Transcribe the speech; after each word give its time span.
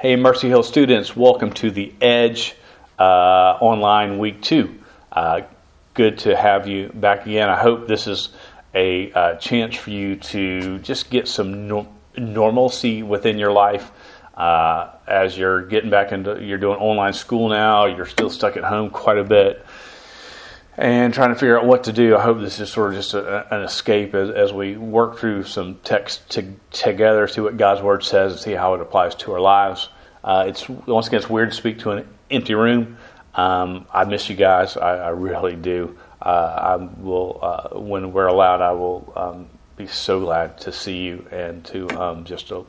Hey, 0.00 0.14
Mercy 0.14 0.46
Hill 0.46 0.62
students, 0.62 1.16
welcome 1.16 1.52
to 1.54 1.72
the 1.72 1.92
Edge 2.00 2.54
uh, 3.00 3.02
online 3.60 4.18
week 4.18 4.40
two. 4.40 4.78
Uh, 5.10 5.40
good 5.94 6.18
to 6.18 6.36
have 6.36 6.68
you 6.68 6.90
back 6.94 7.26
again. 7.26 7.48
I 7.48 7.56
hope 7.56 7.88
this 7.88 8.06
is 8.06 8.28
a 8.76 9.10
uh, 9.10 9.34
chance 9.38 9.74
for 9.74 9.90
you 9.90 10.14
to 10.14 10.78
just 10.78 11.10
get 11.10 11.26
some 11.26 11.66
no- 11.66 11.88
normalcy 12.16 13.02
within 13.02 13.38
your 13.38 13.50
life 13.50 13.90
uh, 14.36 14.90
as 15.08 15.36
you're 15.36 15.66
getting 15.66 15.90
back 15.90 16.12
into, 16.12 16.40
you're 16.44 16.58
doing 16.58 16.78
online 16.78 17.12
school 17.12 17.48
now, 17.48 17.86
you're 17.86 18.06
still 18.06 18.30
stuck 18.30 18.56
at 18.56 18.62
home 18.62 18.90
quite 18.90 19.18
a 19.18 19.24
bit 19.24 19.66
and 20.78 21.12
trying 21.12 21.30
to 21.30 21.34
figure 21.34 21.58
out 21.58 21.66
what 21.66 21.84
to 21.84 21.92
do. 21.92 22.16
I 22.16 22.22
hope 22.22 22.38
this 22.38 22.60
is 22.60 22.70
sort 22.70 22.92
of 22.92 22.98
just 23.00 23.12
a, 23.12 23.52
an 23.52 23.62
escape 23.62 24.14
as, 24.14 24.30
as, 24.30 24.52
we 24.52 24.76
work 24.76 25.18
through 25.18 25.42
some 25.42 25.80
text 25.82 26.30
to, 26.30 26.54
together, 26.70 27.26
see 27.26 27.40
what 27.40 27.56
God's 27.56 27.82
Word 27.82 28.04
says, 28.04 28.32
and 28.32 28.40
see 28.40 28.52
how 28.52 28.74
it 28.74 28.80
applies 28.80 29.16
to 29.16 29.32
our 29.32 29.40
lives. 29.40 29.88
Uh, 30.22 30.44
it's 30.46 30.68
once 30.68 31.08
again, 31.08 31.18
it's 31.18 31.28
weird 31.28 31.50
to 31.50 31.56
speak 31.56 31.80
to 31.80 31.90
an 31.90 32.08
empty 32.30 32.54
room. 32.54 32.96
Um, 33.34 33.86
I 33.92 34.04
miss 34.04 34.30
you 34.30 34.36
guys. 34.36 34.76
I, 34.76 34.98
I 34.98 35.08
really 35.08 35.56
do. 35.56 35.98
Uh, 36.22 36.28
I 36.28 36.76
will, 36.76 37.40
uh, 37.42 37.78
when 37.80 38.12
we're 38.12 38.26
allowed, 38.28 38.60
I 38.60 38.72
will 38.72 39.12
um, 39.16 39.48
be 39.76 39.88
so 39.88 40.20
glad 40.20 40.58
to 40.60 40.72
see 40.72 40.98
you 40.98 41.26
and 41.32 41.64
to 41.66 41.88
um, 42.00 42.24
just 42.24 42.48
to 42.48 42.66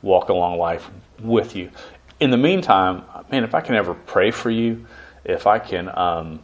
walk 0.00 0.28
along 0.28 0.58
life 0.58 0.88
with 1.20 1.56
you. 1.56 1.72
In 2.20 2.30
the 2.30 2.36
meantime, 2.36 3.02
man, 3.32 3.42
if 3.42 3.52
I 3.52 3.60
can 3.60 3.74
ever 3.74 3.94
pray 3.94 4.30
for 4.30 4.50
you, 4.50 4.86
if 5.24 5.46
I 5.46 5.58
can 5.58 5.88
um, 5.96 6.40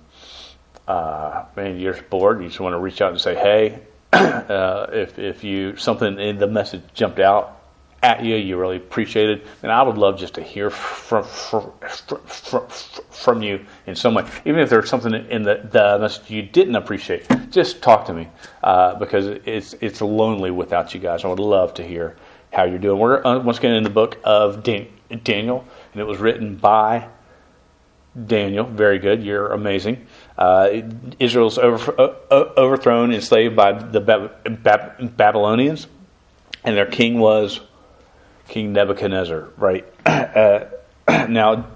uh, 0.88 1.44
man, 1.54 1.78
you're 1.78 1.94
bored, 2.10 2.40
you 2.40 2.48
just 2.48 2.60
want 2.60 2.72
to 2.72 2.78
reach 2.78 3.02
out 3.02 3.12
and 3.12 3.20
say, 3.20 3.34
hey, 3.34 3.78
uh, 4.12 4.86
if, 4.90 5.18
if 5.18 5.44
you 5.44 5.76
something 5.76 6.18
in 6.18 6.38
the 6.38 6.46
message 6.46 6.82
jumped 6.94 7.20
out 7.20 7.60
at 8.02 8.24
you, 8.24 8.36
you 8.36 8.56
really 8.56 8.78
appreciate 8.78 9.28
it, 9.28 9.46
and 9.62 9.70
I 9.70 9.82
would 9.82 9.98
love 9.98 10.18
just 10.18 10.34
to 10.34 10.42
hear 10.42 10.70
from, 10.70 11.24
from, 11.24 11.72
from, 12.26 12.66
from 12.68 13.42
you 13.42 13.66
in 13.86 13.96
some 13.96 14.14
way. 14.14 14.24
Even 14.46 14.60
if 14.60 14.70
there's 14.70 14.88
something 14.88 15.12
in 15.12 15.42
the, 15.42 15.68
the 15.70 15.98
message 16.00 16.30
you 16.30 16.42
didn't 16.42 16.76
appreciate, 16.76 17.26
just 17.50 17.82
talk 17.82 18.06
to 18.06 18.14
me 18.14 18.28
uh, 18.62 18.94
because 18.94 19.26
it's, 19.44 19.74
it's 19.80 20.00
lonely 20.00 20.50
without 20.50 20.94
you 20.94 21.00
guys. 21.00 21.24
I 21.24 21.28
would 21.28 21.38
love 21.38 21.74
to 21.74 21.86
hear 21.86 22.16
how 22.52 22.64
you're 22.64 22.78
doing. 22.78 22.98
We're 22.98 23.22
uh, 23.26 23.40
once 23.40 23.58
again 23.58 23.74
in 23.74 23.82
the 23.82 23.90
book 23.90 24.16
of 24.24 24.62
Daniel, 24.62 25.66
and 25.92 26.00
it 26.00 26.04
was 26.04 26.18
written 26.18 26.56
by 26.56 27.08
Daniel. 28.26 28.64
Very 28.64 28.98
good. 28.98 29.22
You're 29.22 29.52
amazing. 29.52 30.06
Uh, 30.38 30.82
Israel's 31.18 31.58
over, 31.58 32.16
overthrown, 32.30 33.12
enslaved 33.12 33.56
by 33.56 33.72
the 33.72 34.00
Bab- 34.00 34.62
Bab- 34.62 35.16
Babylonians, 35.16 35.88
and 36.62 36.76
their 36.76 36.86
king 36.86 37.18
was 37.18 37.60
King 38.46 38.72
Nebuchadnezzar. 38.72 39.48
Right 39.56 39.84
uh, 40.06 40.66
now, 41.28 41.66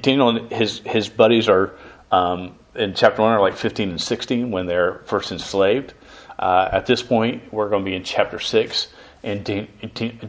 Daniel 0.00 0.30
and 0.30 0.52
his 0.52 0.80
his 0.80 1.08
buddies 1.08 1.48
are 1.48 1.74
um, 2.10 2.56
in 2.74 2.94
chapter 2.94 3.22
one 3.22 3.32
are 3.32 3.40
like 3.40 3.56
15 3.56 3.90
and 3.90 4.00
16 4.00 4.50
when 4.50 4.66
they're 4.66 5.00
first 5.04 5.32
enslaved. 5.32 5.94
Uh, 6.38 6.68
at 6.72 6.86
this 6.86 7.02
point, 7.02 7.52
we're 7.52 7.68
going 7.68 7.84
to 7.84 7.90
be 7.90 7.96
in 7.96 8.04
chapter 8.04 8.38
six, 8.38 8.88
and 9.22 9.44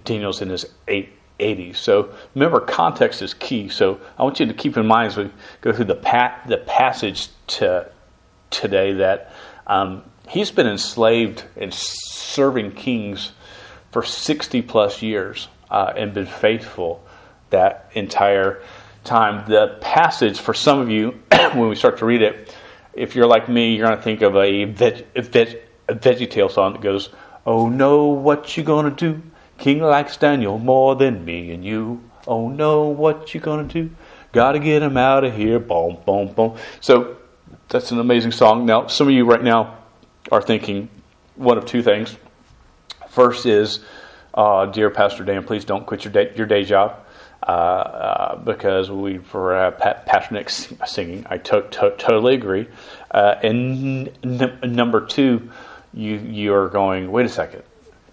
Daniel's 0.03 0.41
in 0.41 0.49
his 0.49 0.65
eight, 0.87 1.09
80. 1.39 1.73
So 1.73 2.13
remember, 2.35 2.59
context 2.59 3.21
is 3.21 3.33
key. 3.33 3.69
So 3.69 3.99
I 4.17 4.23
want 4.23 4.39
you 4.39 4.45
to 4.45 4.53
keep 4.53 4.77
in 4.77 4.85
mind 4.85 5.07
as 5.07 5.17
we 5.17 5.29
go 5.61 5.73
through 5.73 5.85
the, 5.85 5.95
pa- 5.95 6.39
the 6.47 6.57
passage 6.57 7.29
to, 7.47 7.89
today 8.49 8.93
that 8.93 9.33
um, 9.67 10.03
he's 10.27 10.51
been 10.51 10.67
enslaved 10.67 11.43
and 11.55 11.73
serving 11.73 12.71
kings 12.71 13.31
for 13.91 14.03
60 14.03 14.61
plus 14.63 15.01
years 15.01 15.47
uh, 15.69 15.93
and 15.95 16.13
been 16.13 16.25
faithful 16.25 17.03
that 17.49 17.89
entire 17.93 18.61
time. 19.03 19.49
The 19.49 19.77
passage, 19.81 20.39
for 20.39 20.53
some 20.53 20.79
of 20.79 20.89
you, 20.89 21.19
when 21.53 21.69
we 21.69 21.75
start 21.75 21.99
to 21.99 22.05
read 22.05 22.21
it, 22.21 22.55
if 22.93 23.15
you're 23.15 23.27
like 23.27 23.47
me, 23.49 23.75
you're 23.75 23.87
going 23.87 23.97
to 23.97 24.03
think 24.03 24.21
of 24.21 24.35
a, 24.35 24.65
veg, 24.65 25.05
a, 25.15 25.21
veg, 25.21 25.57
a 25.87 26.49
song 26.49 26.73
that 26.73 26.81
goes, 26.81 27.09
Oh 27.45 27.69
no, 27.69 28.05
what 28.05 28.57
you 28.57 28.63
gonna 28.63 28.91
do? 28.91 29.21
King 29.59 29.81
likes 29.81 30.17
Daniel 30.17 30.57
more 30.57 30.95
than 30.95 31.23
me 31.25 31.51
and 31.51 31.63
you. 31.63 32.01
Oh 32.27 32.49
no, 32.49 32.83
what 32.87 33.33
you 33.33 33.39
gonna 33.39 33.63
do? 33.65 33.89
Gotta 34.31 34.59
get 34.59 34.81
him 34.81 34.97
out 34.97 35.23
of 35.23 35.35
here. 35.35 35.59
Boom, 35.59 35.97
boom, 36.05 36.33
boom. 36.33 36.55
So 36.81 37.17
that's 37.67 37.91
an 37.91 37.99
amazing 37.99 38.31
song. 38.31 38.65
Now, 38.65 38.87
some 38.87 39.07
of 39.07 39.13
you 39.13 39.25
right 39.25 39.43
now 39.43 39.77
are 40.31 40.41
thinking 40.41 40.89
one 41.35 41.57
of 41.57 41.65
two 41.65 41.81
things. 41.81 42.15
First 43.09 43.45
is, 43.45 43.79
uh, 44.33 44.67
dear 44.67 44.89
Pastor 44.89 45.23
Dan, 45.23 45.43
please 45.43 45.65
don't 45.65 45.85
quit 45.85 46.03
your 46.05 46.13
day, 46.13 46.31
your 46.35 46.45
day 46.45 46.63
job. 46.63 47.05
Uh, 47.41 47.51
uh, 47.51 48.35
because 48.35 48.91
we 48.91 49.17
for 49.17 49.55
uh, 49.55 49.71
Pastor 49.71 50.33
Nick 50.33 50.49
singing, 50.49 51.25
I 51.29 51.37
to- 51.37 51.61
to- 51.71 51.95
totally 51.97 52.35
agree. 52.35 52.67
Uh, 53.09 53.35
and 53.41 54.09
n- 54.23 54.59
number 54.61 55.05
two, 55.05 55.49
you 55.93 56.17
you 56.17 56.53
are 56.53 56.67
going. 56.67 57.09
Wait 57.11 57.25
a 57.25 57.29
second, 57.29 57.63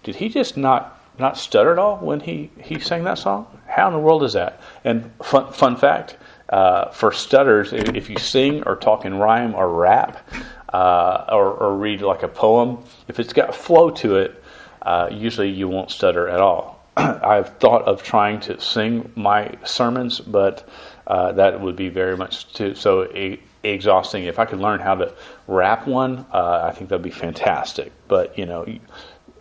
did 0.03 0.15
he 0.15 0.29
just 0.29 0.55
not 0.55 0.96
not 1.19 1.37
stutter 1.37 1.71
at 1.71 1.79
all 1.79 1.97
when 1.97 2.19
he, 2.19 2.51
he 2.61 2.79
sang 2.79 3.03
that 3.05 3.17
song? 3.17 3.47
How 3.67 3.87
in 3.87 3.93
the 3.93 3.99
world 3.99 4.23
is 4.23 4.33
that? 4.33 4.59
And 4.83 5.11
fun, 5.23 5.51
fun 5.51 5.75
fact 5.75 6.17
uh, 6.49 6.89
for 6.91 7.11
stutters, 7.11 7.73
if 7.73 8.09
you 8.09 8.17
sing 8.17 8.63
or 8.63 8.75
talk 8.75 9.05
in 9.05 9.15
rhyme 9.15 9.53
or 9.53 9.69
rap 9.69 10.25
uh, 10.73 11.25
or, 11.29 11.51
or, 11.51 11.77
read 11.77 12.01
like 12.01 12.23
a 12.23 12.27
poem, 12.27 12.83
if 13.07 13.19
it's 13.19 13.33
got 13.33 13.53
flow 13.53 13.89
to 13.89 14.17
it, 14.17 14.43
uh, 14.81 15.09
usually 15.11 15.49
you 15.49 15.67
won't 15.67 15.91
stutter 15.91 16.27
at 16.27 16.39
all. 16.39 16.81
I've 16.97 17.57
thought 17.57 17.83
of 17.83 18.03
trying 18.03 18.39
to 18.41 18.59
sing 18.61 19.11
my 19.15 19.55
sermons, 19.63 20.19
but 20.19 20.67
uh, 21.05 21.33
that 21.33 21.59
would 21.59 21.75
be 21.75 21.89
very 21.89 22.15
much 22.17 22.53
too 22.53 22.75
so 22.75 23.05
e- 23.11 23.41
exhausting. 23.63 24.23
If 24.25 24.39
I 24.39 24.45
could 24.45 24.59
learn 24.59 24.79
how 24.79 24.95
to 24.95 25.13
rap 25.47 25.87
one, 25.87 26.25
uh, 26.33 26.61
I 26.63 26.71
think 26.71 26.89
that'd 26.89 27.03
be 27.03 27.09
fantastic. 27.09 27.91
But 28.07 28.37
you 28.37 28.45
know 28.45 28.65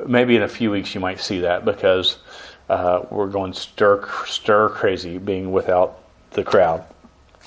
maybe 0.07 0.37
in 0.37 0.43
a 0.43 0.49
few 0.49 0.71
weeks 0.71 0.95
you 0.95 1.01
might 1.01 1.21
see 1.21 1.41
that 1.41 1.65
because 1.65 2.19
uh, 2.69 3.05
we're 3.11 3.29
going 3.29 3.53
stir 3.53 4.09
stir 4.27 4.69
crazy 4.71 5.19
being 5.19 5.53
without 5.53 6.03
the 6.31 6.43
crowd. 6.43 6.85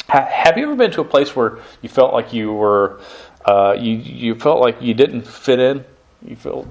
Ha- 0.08 0.28
have 0.30 0.58
you 0.58 0.64
ever 0.64 0.76
been 0.76 0.92
to 0.92 1.02
a 1.02 1.06
place 1.06 1.36
where 1.36 1.60
you 1.82 1.90
felt 1.90 2.14
like 2.14 2.34
you 2.34 2.54
were 2.54 3.02
uh, 3.46 3.76
you 3.78 3.96
you 3.96 4.36
felt 4.36 4.60
like 4.60 4.82
you 4.82 4.94
didn't 4.94 5.24
fit 5.24 5.60
in? 5.60 5.84
You 6.26 6.36
felt 6.36 6.68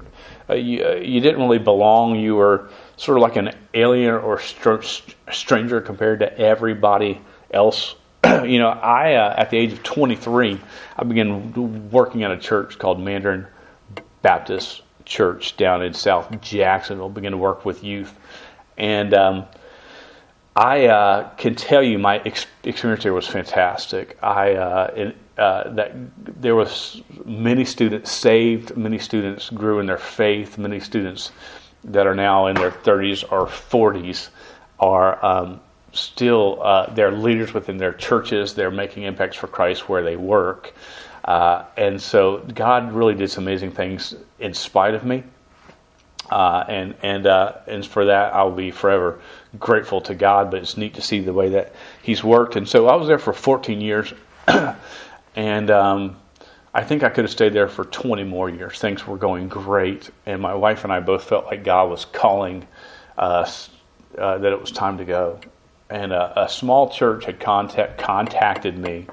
uh, 0.49 0.55
you, 0.55 0.83
uh, 0.83 0.95
you 0.95 1.21
didn't 1.21 1.39
really 1.39 1.59
belong. 1.59 2.15
You 2.15 2.35
were 2.35 2.69
sort 2.97 3.17
of 3.17 3.21
like 3.21 3.35
an 3.35 3.55
alien 3.73 4.15
or 4.15 4.39
str- 4.39 4.81
stranger 5.31 5.81
compared 5.81 6.19
to 6.19 6.37
everybody 6.37 7.21
else. 7.51 7.95
you 8.25 8.59
know, 8.59 8.69
I 8.69 9.13
uh, 9.13 9.35
at 9.37 9.49
the 9.51 9.57
age 9.57 9.73
of 9.73 9.83
23, 9.83 10.59
I 10.97 11.03
began 11.03 11.89
working 11.91 12.23
at 12.23 12.31
a 12.31 12.37
church 12.37 12.77
called 12.77 12.99
Mandarin 12.99 13.47
Baptist 14.21 14.81
church 15.09 15.57
down 15.57 15.81
in 15.81 15.93
South 15.93 16.39
Jacksonville, 16.39 17.09
begin 17.09 17.31
to 17.31 17.37
work 17.37 17.65
with 17.65 17.83
youth. 17.83 18.15
And 18.77 19.13
um, 19.13 19.45
I 20.55 20.85
uh, 20.85 21.29
can 21.35 21.55
tell 21.55 21.83
you 21.83 21.99
my 21.99 22.19
ex- 22.19 22.45
experience 22.63 23.03
there 23.03 23.13
was 23.13 23.27
fantastic. 23.27 24.17
I 24.23 24.53
uh, 24.53 25.11
uh, 25.37 25.69
that 25.73 25.93
there 26.41 26.55
was 26.55 27.01
many 27.25 27.65
students 27.65 28.11
saved, 28.11 28.77
many 28.77 28.99
students 28.99 29.49
grew 29.49 29.79
in 29.79 29.85
their 29.85 29.97
faith, 29.97 30.57
many 30.57 30.79
students 30.79 31.31
that 31.83 32.05
are 32.05 32.15
now 32.15 32.47
in 32.47 32.55
their 32.55 32.71
30s 32.71 33.23
or 33.31 33.45
40s 33.47 34.29
are 34.79 35.23
um, 35.25 35.61
still 35.93 36.59
uh, 36.61 36.93
they're 36.93 37.11
leaders 37.11 37.53
within 37.53 37.77
their 37.77 37.93
churches. 37.93 38.53
They're 38.53 38.71
making 38.71 39.03
impacts 39.03 39.37
for 39.37 39.47
Christ 39.47 39.89
where 39.89 40.03
they 40.03 40.15
work. 40.15 40.73
Uh, 41.29 41.63
and 41.77 42.01
so 42.01 42.39
God 42.55 42.91
really 42.91 43.13
did 43.13 43.29
some 43.29 43.43
amazing 43.43 43.69
things 43.69 44.15
in 44.39 44.51
spite 44.51 44.95
of 44.95 45.05
me. 45.05 45.23
Uh, 46.31 46.65
and 46.67 46.95
and 47.03 47.27
uh, 47.27 47.53
and 47.67 47.85
for 47.85 48.05
that 48.05 48.33
I'll 48.33 48.51
be 48.51 48.71
forever 48.71 49.21
grateful 49.59 50.01
to 50.01 50.15
God. 50.15 50.49
But 50.49 50.61
it's 50.63 50.75
neat 50.75 50.95
to 50.95 51.03
see 51.03 51.19
the 51.19 51.31
way 51.31 51.49
that 51.49 51.75
He's 52.01 52.23
worked. 52.23 52.55
And 52.55 52.67
so 52.67 52.87
I 52.87 52.95
was 52.95 53.07
there 53.07 53.19
for 53.19 53.31
14 53.31 53.79
years, 53.79 54.11
and 55.35 55.69
um, 55.69 56.17
I 56.73 56.83
think 56.83 57.03
I 57.03 57.09
could 57.09 57.25
have 57.25 57.31
stayed 57.31 57.53
there 57.53 57.67
for 57.67 57.85
20 57.85 58.23
more 58.23 58.49
years. 58.49 58.79
Things 58.79 59.05
were 59.05 59.17
going 59.17 59.49
great, 59.49 60.09
and 60.25 60.41
my 60.41 60.55
wife 60.55 60.83
and 60.83 60.91
I 60.91 60.99
both 60.99 61.25
felt 61.25 61.45
like 61.45 61.63
God 61.63 61.91
was 61.91 62.05
calling 62.05 62.67
us 63.19 63.69
uh, 64.17 64.39
that 64.39 64.51
it 64.51 64.59
was 64.59 64.71
time 64.71 64.97
to 64.97 65.05
go. 65.05 65.39
And 65.89 66.11
a, 66.13 66.43
a 66.43 66.49
small 66.49 66.89
church 66.89 67.25
had 67.25 67.39
contact, 67.39 67.97
contacted 67.97 68.77
me 68.77 69.07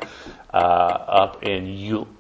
uh, 0.53 0.57
up 0.57 1.43
in 1.43 1.67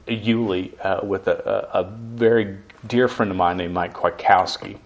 Yulee 0.06 0.72
uh, 0.82 1.00
with 1.02 1.28
a, 1.28 1.68
a, 1.72 1.84
very 1.84 2.58
dear 2.86 3.08
friend 3.08 3.30
of 3.30 3.36
mine 3.36 3.56
named 3.56 3.74
Mike 3.74 3.94
Kwiatkowski, 3.94 4.78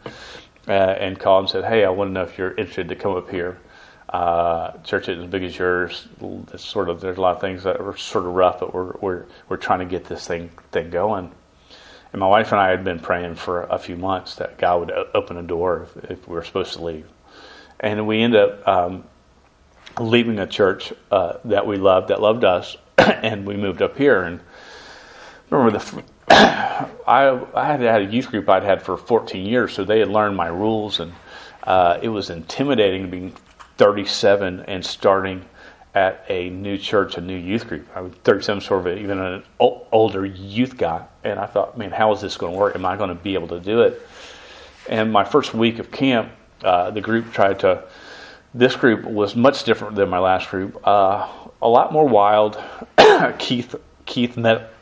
uh, 0.69 0.73
and 0.73 1.19
called 1.19 1.45
and 1.45 1.51
said, 1.51 1.65
"Hey, 1.65 1.85
I 1.85 1.91
want 1.91 2.11
to 2.11 2.13
know 2.13 2.23
if 2.23 2.39
you're 2.39 2.51
interested 2.51 2.89
to 2.89 2.97
come 2.97 3.17
up 3.17 3.31
here. 3.31 3.59
Uh, 4.09 4.73
church 4.79 5.09
isn't 5.09 5.25
as 5.25 5.31
big 5.31 5.45
as 5.45 5.57
yours. 5.57 6.07
It's 6.53 6.65
sort 6.65 6.89
of 6.89 7.01
there's 7.01 7.19
a 7.19 7.21
lot 7.21 7.37
of 7.37 7.41
things 7.41 7.63
that 7.63 7.81
are 7.81 7.97
sort 7.97 8.27
of 8.27 8.35
rough, 8.35 8.61
but 8.61 8.75
we're 8.75 8.93
we're 9.01 9.25
we're 9.49 9.57
trying 9.57 9.81
to 9.81 9.85
get 9.85 10.05
this 10.05 10.27
thing 10.27 10.51
thing 10.71 10.91
going." 10.91 11.33
And 12.13 12.21
my 12.21 12.29
wife 12.29 12.53
and 12.53 12.61
I 12.61 12.71
had 12.71 12.85
been 12.85 12.99
praying 12.99 13.37
for 13.37 13.63
a 13.63 13.79
few 13.79 13.97
months 13.97 14.35
that 14.37 14.59
God 14.59 14.81
would 14.81 14.91
open 15.15 15.37
a 15.37 15.43
door 15.43 15.89
if, 15.97 16.11
if 16.11 16.29
we 16.29 16.35
were 16.35 16.45
supposed 16.45 16.75
to 16.75 16.83
leave, 16.83 17.07
and 17.81 18.07
we 18.07 18.21
ended 18.21 18.41
up. 18.41 18.69
Um, 18.69 19.05
leaving 19.99 20.39
a 20.39 20.47
church 20.47 20.93
uh, 21.11 21.35
that 21.45 21.67
we 21.67 21.77
loved, 21.77 22.09
that 22.09 22.21
loved 22.21 22.45
us, 22.45 22.77
and 22.99 23.47
we 23.47 23.57
moved 23.57 23.83
up 23.83 23.97
here. 23.97 24.23
And 24.23 24.41
remember 25.51 25.79
the. 25.79 26.05
I, 26.31 27.45
I 27.55 27.67
had 27.67 27.81
had 27.81 28.03
a 28.03 28.05
youth 28.05 28.29
group 28.29 28.49
I'd 28.49 28.63
had 28.63 28.83
for 28.83 28.97
14 28.97 29.45
years, 29.45 29.73
so 29.73 29.85
they 29.85 29.99
had 29.99 30.09
learned 30.09 30.37
my 30.37 30.47
rules, 30.47 31.01
and 31.01 31.13
uh, 31.65 31.99
it 32.01 32.09
was 32.09 32.31
intimidating 32.31 33.03
to 33.03 33.09
being 33.09 33.35
37 33.79 34.61
and 34.61 34.85
starting 34.85 35.45
at 35.95 36.25
a 36.29 36.51
new 36.51 36.79
church, 36.79 37.17
a 37.17 37.21
new 37.21 37.37
youth 37.37 37.67
group. 37.67 37.89
I 37.95 38.01
was 38.01 38.13
37, 38.23 38.61
sort 38.61 38.87
of 38.87 38.99
even 38.99 39.19
an 39.19 39.43
older 39.59 40.25
youth 40.25 40.77
guy, 40.77 41.05
and 41.25 41.39
I 41.39 41.47
thought, 41.47 41.77
man, 41.77 41.91
how 41.91 42.13
is 42.13 42.21
this 42.21 42.37
going 42.37 42.53
to 42.53 42.59
work? 42.59 42.77
Am 42.77 42.85
I 42.85 42.97
going 42.97 43.09
to 43.09 43.17
be 43.17 43.35
able 43.35 43.49
to 43.49 43.61
do 43.61 43.83
it? 43.83 44.07
And 44.89 45.13
my 45.13 45.25
first 45.25 45.53
week 45.53 45.79
of 45.79 45.91
camp, 45.91 46.31
uh, 46.63 46.91
the 46.91 47.01
group 47.01 47.33
tried 47.33 47.61
to. 47.61 47.85
This 48.53 48.75
group 48.77 49.05
was 49.05 49.37
much 49.37 49.65
different 49.65 49.97
than 49.97 50.09
my 50.09 50.19
last 50.19 50.51
group. 50.51 50.81
Uh, 50.87 51.29
a 51.63 51.69
lot 51.69 51.93
more 51.93 52.09
wild. 52.09 52.61
Keith 53.39 53.75
Keith 54.07 54.37
met, 54.37 54.73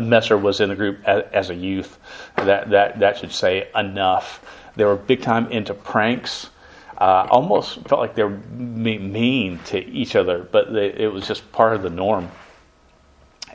Messer 0.00 0.38
was 0.38 0.60
in 0.60 0.70
the 0.70 0.76
group 0.76 0.98
as, 1.04 1.24
as, 1.32 1.50
a 1.50 1.54
youth. 1.54 1.98
That 2.36 2.70
that 2.70 3.00
that 3.00 3.18
should 3.18 3.32
say 3.32 3.68
enough. 3.74 4.42
They 4.76 4.84
were 4.84 4.96
big 4.96 5.20
time 5.20 5.50
into 5.50 5.74
pranks 5.74 6.50
uh, 6.98 7.26
almost 7.30 7.86
felt 7.88 8.00
like 8.00 8.14
they 8.14 8.24
were 8.24 8.30
mean 8.30 9.58
to 9.66 9.84
each 9.86 10.16
other, 10.16 10.46
but 10.50 10.72
they, 10.72 10.92
it 10.92 11.12
was 11.12 11.26
just 11.26 11.50
part 11.52 11.74
of 11.74 11.82
the 11.82 11.90
norm. 11.90 12.30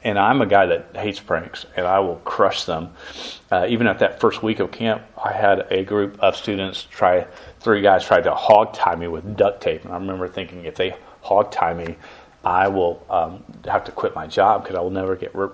And 0.03 0.18
I'm 0.18 0.42
a 0.42 0.48
guy 0.48 0.65
that 0.65 0.95
hates 0.95 1.19
pranks, 1.19 1.65
and 1.75 1.86
I 1.86 2.00
will 2.00 2.15
crush 2.18 2.65
them. 2.65 2.94
Uh, 3.51 3.68
even 3.69 3.86
at 3.86 4.00
that 4.00 4.19
first 4.19 4.42
week 4.42 4.59
of 4.59 4.71
camp, 4.71 5.03
I 5.24 5.31
had 5.31 5.68
a 5.69 5.83
group 5.83 6.19
of 6.19 6.36
students 6.36 6.88
try, 6.89 7.27
three 7.59 7.81
guys 7.81 8.03
tried 8.03 8.24
to 8.24 8.33
hog 8.33 8.74
tie 8.74 8.95
me 8.95 9.07
with 9.07 9.38
duct 9.38 9.62
tape. 9.62 9.83
And 9.83 9.94
I 9.94 9.98
remember 9.98 10.27
thinking, 10.27 10.65
if 10.65 10.75
they 10.75 10.95
hog 11.21 11.51
tie 11.51 11.75
me, 11.75 11.98
I 12.44 12.68
will 12.68 13.06
um, 13.09 13.44
have 13.65 13.83
to 13.86 13.92
quit 13.92 14.15
my 14.15 14.25
job 14.25 14.63
because 14.63 14.75
I 14.75 14.81
will 14.81 14.89
never 14.89 15.15
get 15.15 15.36
re- 15.36 15.50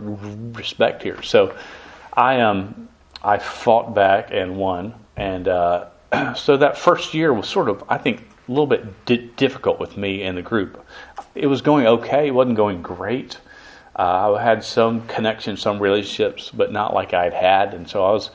respect 0.53 1.03
here. 1.03 1.21
So 1.21 1.55
I 2.13 2.39
um, 2.41 2.87
I 3.23 3.39
fought 3.39 3.93
back 3.93 4.29
and 4.31 4.57
won, 4.57 4.93
and 5.17 5.47
uh, 5.47 5.87
so 6.35 6.57
that 6.57 6.77
first 6.77 7.13
year 7.13 7.33
was 7.33 7.47
sort 7.47 7.67
of, 7.67 7.83
I 7.89 7.97
think, 7.97 8.21
a 8.47 8.51
little 8.51 8.67
bit 8.67 9.05
di- 9.05 9.29
difficult 9.35 9.79
with 9.79 9.97
me 9.97 10.23
and 10.23 10.37
the 10.37 10.41
group. 10.41 10.85
It 11.35 11.47
was 11.47 11.61
going 11.61 11.87
okay, 11.87 12.27
it 12.27 12.31
wasn't 12.31 12.55
going 12.55 12.81
great. 12.81 13.37
Uh, 13.97 14.35
I 14.35 14.43
had 14.43 14.63
some 14.63 15.07
connections, 15.07 15.61
some 15.61 15.79
relationships, 15.79 16.51
but 16.53 16.71
not 16.71 16.93
like 16.93 17.13
I'd 17.13 17.33
had. 17.33 17.73
And 17.73 17.89
so 17.89 18.05
I 18.05 18.11
was 18.11 18.29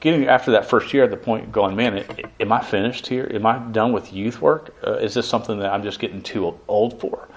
getting 0.00 0.26
after 0.26 0.50
that 0.52 0.66
first 0.66 0.92
year 0.92 1.04
at 1.04 1.10
the 1.10 1.16
point 1.16 1.52
going, 1.52 1.76
man, 1.76 2.04
am 2.40 2.52
I 2.52 2.60
finished 2.60 3.06
here? 3.06 3.30
Am 3.32 3.46
I 3.46 3.58
done 3.58 3.92
with 3.92 4.12
youth 4.12 4.40
work? 4.40 4.74
Uh, 4.84 4.94
is 4.94 5.14
this 5.14 5.28
something 5.28 5.60
that 5.60 5.72
I'm 5.72 5.82
just 5.82 6.00
getting 6.00 6.20
too 6.20 6.58
old 6.66 7.00
for? 7.00 7.28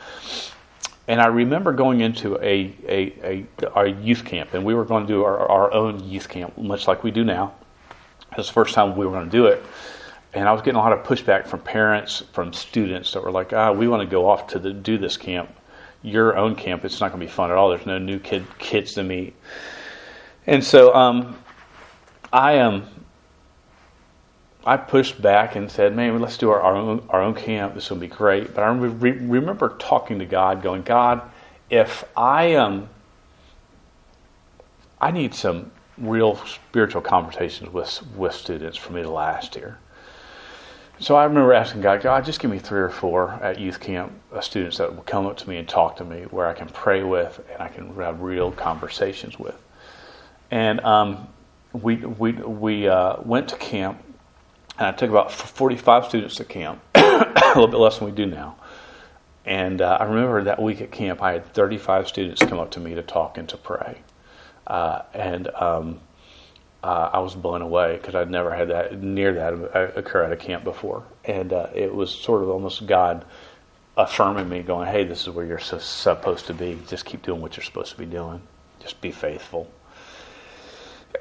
And 1.07 1.21
I 1.21 1.27
remember 1.27 1.71
going 1.71 2.01
into 2.01 2.35
a, 2.37 2.75
a, 2.85 3.45
a 3.63 3.67
our 3.73 3.87
youth 3.87 4.25
camp, 4.25 4.53
and 4.53 4.65
we 4.65 4.73
were 4.73 4.83
going 4.83 5.07
to 5.07 5.13
do 5.13 5.23
our, 5.23 5.39
our 5.47 5.71
own 5.71 6.03
youth 6.03 6.27
camp, 6.27 6.57
much 6.57 6.87
like 6.87 7.03
we 7.03 7.11
do 7.11 7.23
now. 7.23 7.53
It 8.31 8.37
was 8.37 8.47
the 8.47 8.53
first 8.53 8.73
time 8.73 8.97
we 8.97 9.05
were 9.05 9.13
going 9.13 9.25
to 9.25 9.31
do 9.31 9.45
it. 9.45 9.63
And 10.33 10.49
I 10.49 10.51
was 10.51 10.61
getting 10.61 10.75
a 10.75 10.79
lot 10.79 10.91
of 10.91 11.05
pushback 11.05 11.47
from 11.47 11.61
parents, 11.61 12.23
from 12.33 12.51
students 12.51 13.13
that 13.13 13.23
were 13.23 13.31
like, 13.31 13.53
ah, 13.53 13.71
we 13.71 13.87
want 13.87 14.01
to 14.01 14.07
go 14.07 14.29
off 14.29 14.47
to 14.47 14.59
the, 14.59 14.73
do 14.73 14.97
this 14.97 15.15
camp, 15.15 15.49
your 16.07 16.37
own 16.37 16.55
camp. 16.55 16.85
It's 16.85 16.99
not 16.99 17.11
going 17.11 17.19
to 17.19 17.25
be 17.25 17.31
fun 17.31 17.51
at 17.51 17.57
all. 17.57 17.69
There's 17.69 17.85
no 17.85 17.97
new 17.97 18.19
kid, 18.19 18.45
kids 18.57 18.93
to 18.93 19.03
meet. 19.03 19.35
And 20.45 20.63
so 20.63 20.95
um, 20.95 21.37
I 22.31 22.59
um, 22.59 22.87
I 24.65 24.77
pushed 24.77 25.21
back 25.21 25.55
and 25.55 25.71
said, 25.71 25.95
man, 25.95 26.19
let's 26.19 26.37
do 26.37 26.49
our, 26.49 26.59
our, 26.59 26.75
own, 26.75 27.05
our 27.09 27.21
own 27.21 27.35
camp. 27.35 27.73
This 27.73 27.89
will 27.89 27.97
be 27.97 28.07
great. 28.07 28.53
But 28.53 28.63
I 28.63 28.67
re- 28.67 29.11
remember 29.11 29.75
talking 29.79 30.19
to 30.19 30.25
God, 30.25 30.61
going, 30.61 30.81
God, 30.81 31.21
if 31.69 32.03
I 32.15 32.55
um, 32.55 32.89
I 34.99 35.11
need 35.11 35.33
some 35.33 35.71
real 35.97 36.35
spiritual 36.45 37.01
conversations 37.01 37.71
with 37.71 38.01
with 38.15 38.33
students 38.33 38.77
for 38.77 38.93
me 38.93 39.03
to 39.03 39.09
last 39.09 39.55
here. 39.55 39.79
So 40.99 41.15
I 41.15 41.25
remember 41.25 41.53
asking 41.53 41.81
God, 41.81 42.01
God, 42.01 42.25
just 42.25 42.39
give 42.39 42.49
me 42.49 42.57
three 42.57 42.79
or 42.79 42.89
four 42.89 43.33
at 43.41 43.59
youth 43.59 43.79
camp 43.79 44.11
uh, 44.33 44.41
students 44.41 44.77
that 44.77 44.95
will 44.95 45.03
come 45.03 45.27
up 45.27 45.37
to 45.37 45.49
me 45.49 45.57
and 45.57 45.67
talk 45.67 45.97
to 45.97 46.03
me, 46.03 46.23
where 46.31 46.47
I 46.47 46.53
can 46.53 46.67
pray 46.69 47.03
with 47.03 47.39
and 47.51 47.61
I 47.61 47.67
can 47.67 47.93
have 47.95 48.21
real 48.21 48.51
conversations 48.51 49.37
with. 49.37 49.55
And 50.49 50.79
um, 50.81 51.27
we 51.73 51.97
we 51.97 52.31
we 52.31 52.87
uh, 52.87 53.17
went 53.21 53.49
to 53.49 53.57
camp, 53.57 54.01
and 54.79 54.87
I 54.87 54.91
took 54.91 55.11
about 55.11 55.31
forty-five 55.31 56.05
students 56.05 56.35
to 56.35 56.45
camp, 56.45 56.81
a 56.95 57.31
little 57.49 57.67
bit 57.67 57.77
less 57.77 57.99
than 57.99 58.07
we 58.07 58.13
do 58.13 58.25
now. 58.25 58.55
And 59.45 59.81
uh, 59.81 59.97
I 59.99 60.05
remember 60.05 60.43
that 60.45 60.61
week 60.61 60.81
at 60.81 60.91
camp, 60.91 61.21
I 61.21 61.33
had 61.33 61.53
thirty-five 61.53 62.07
students 62.07 62.41
come 62.41 62.57
up 62.57 62.71
to 62.71 62.79
me 62.79 62.95
to 62.95 63.03
talk 63.03 63.37
and 63.37 63.47
to 63.49 63.57
pray. 63.57 64.01
Uh, 64.65 65.03
and 65.13 65.47
um, 65.49 65.99
uh, 66.83 67.09
I 67.13 67.19
was 67.19 67.35
blown 67.35 67.61
away 67.61 67.97
because 67.97 68.15
I'd 68.15 68.29
never 68.29 68.53
had 68.53 68.69
that 68.69 69.01
near 69.01 69.33
that 69.33 69.97
occur 69.97 70.23
at 70.23 70.31
a 70.31 70.37
camp 70.37 70.63
before, 70.63 71.03
and 71.25 71.51
uh, 71.51 71.67
it 71.73 71.93
was 71.93 72.11
sort 72.11 72.43
of 72.43 72.49
almost 72.49 72.85
God 72.85 73.25
affirming 73.97 74.47
me, 74.47 74.61
going, 74.61 74.87
"Hey, 74.87 75.03
this 75.03 75.21
is 75.21 75.29
where 75.29 75.45
you're 75.45 75.59
so, 75.59 75.79
supposed 75.79 76.47
to 76.47 76.53
be. 76.53 76.79
Just 76.87 77.05
keep 77.05 77.23
doing 77.23 77.41
what 77.41 77.57
you're 77.57 77.63
supposed 77.63 77.91
to 77.91 77.97
be 77.97 78.05
doing. 78.05 78.41
Just 78.79 79.01
be 79.01 79.11
faithful." 79.11 79.69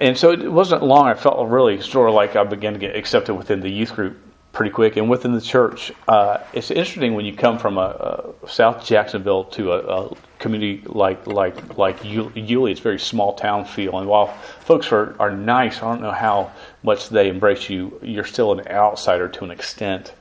And 0.01 0.19
so 0.19 0.33
it 0.33 0.53
wasn't 0.53 0.83
long. 0.83 1.07
I 1.07 1.15
felt 1.15 1.49
really 1.49 1.81
sort 1.81 2.09
of 2.09 2.15
like 2.15 2.37
I 2.37 2.45
began 2.45 2.75
to 2.75 2.79
get 2.79 2.95
accepted 2.95 3.35
within 3.35 3.61
the 3.61 3.71
youth 3.71 3.95
group 3.95 4.19
pretty 4.57 4.73
quick. 4.73 4.97
And 4.97 5.11
within 5.11 5.35
the 5.35 5.41
church, 5.41 5.93
uh, 6.09 6.39
it's 6.55 6.71
interesting 6.71 7.13
when 7.13 7.27
you 7.27 7.37
come 7.37 7.59
from 7.59 7.77
a, 7.77 8.33
a 8.43 8.49
South 8.49 8.87
Jacksonville 8.87 9.45
to 9.45 9.73
a, 9.73 9.79
a, 9.79 10.17
community 10.39 10.83
like 10.87 11.27
like 11.27 11.77
like 11.79 12.03
Yulee. 12.03 12.73
It's 12.73 12.81
very 12.81 12.99
small 12.99 13.35
town 13.35 13.67
feel. 13.67 13.99
And 13.99 14.09
while 14.09 14.29
folks 14.61 14.93
are, 14.93 15.15
are 15.21 15.31
nice, 15.31 15.79
I 15.79 15.81
don't 15.93 16.01
know 16.01 16.11
how 16.11 16.53
much 16.83 17.11
they 17.11 17.29
embrace 17.29 17.69
you. 17.69 18.01
You're 18.03 18.25
still 18.25 18.59
an 18.59 18.67
outsider 18.69 19.29
to 19.29 19.45
an 19.45 19.51
extent. 19.51 20.15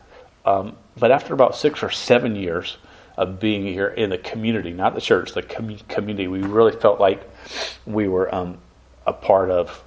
Um, 0.46 0.76
but 0.98 1.12
after 1.12 1.34
about 1.34 1.56
six 1.56 1.82
or 1.82 1.90
seven 1.90 2.36
years 2.36 2.78
of 3.18 3.40
being 3.40 3.64
here 3.64 3.88
in 3.88 4.10
the 4.10 4.18
community, 4.18 4.74
not 4.74 4.96
the 4.96 5.02
church, 5.02 5.34
the 5.34 5.44
com- 5.44 5.80
community, 5.88 6.28
we 6.28 6.42
really 6.42 6.74
felt 6.74 7.00
like 7.00 7.24
we 7.86 8.10
were 8.10 8.34
um, 8.36 8.58
a 9.06 9.14
part 9.14 9.50
of 9.50 9.82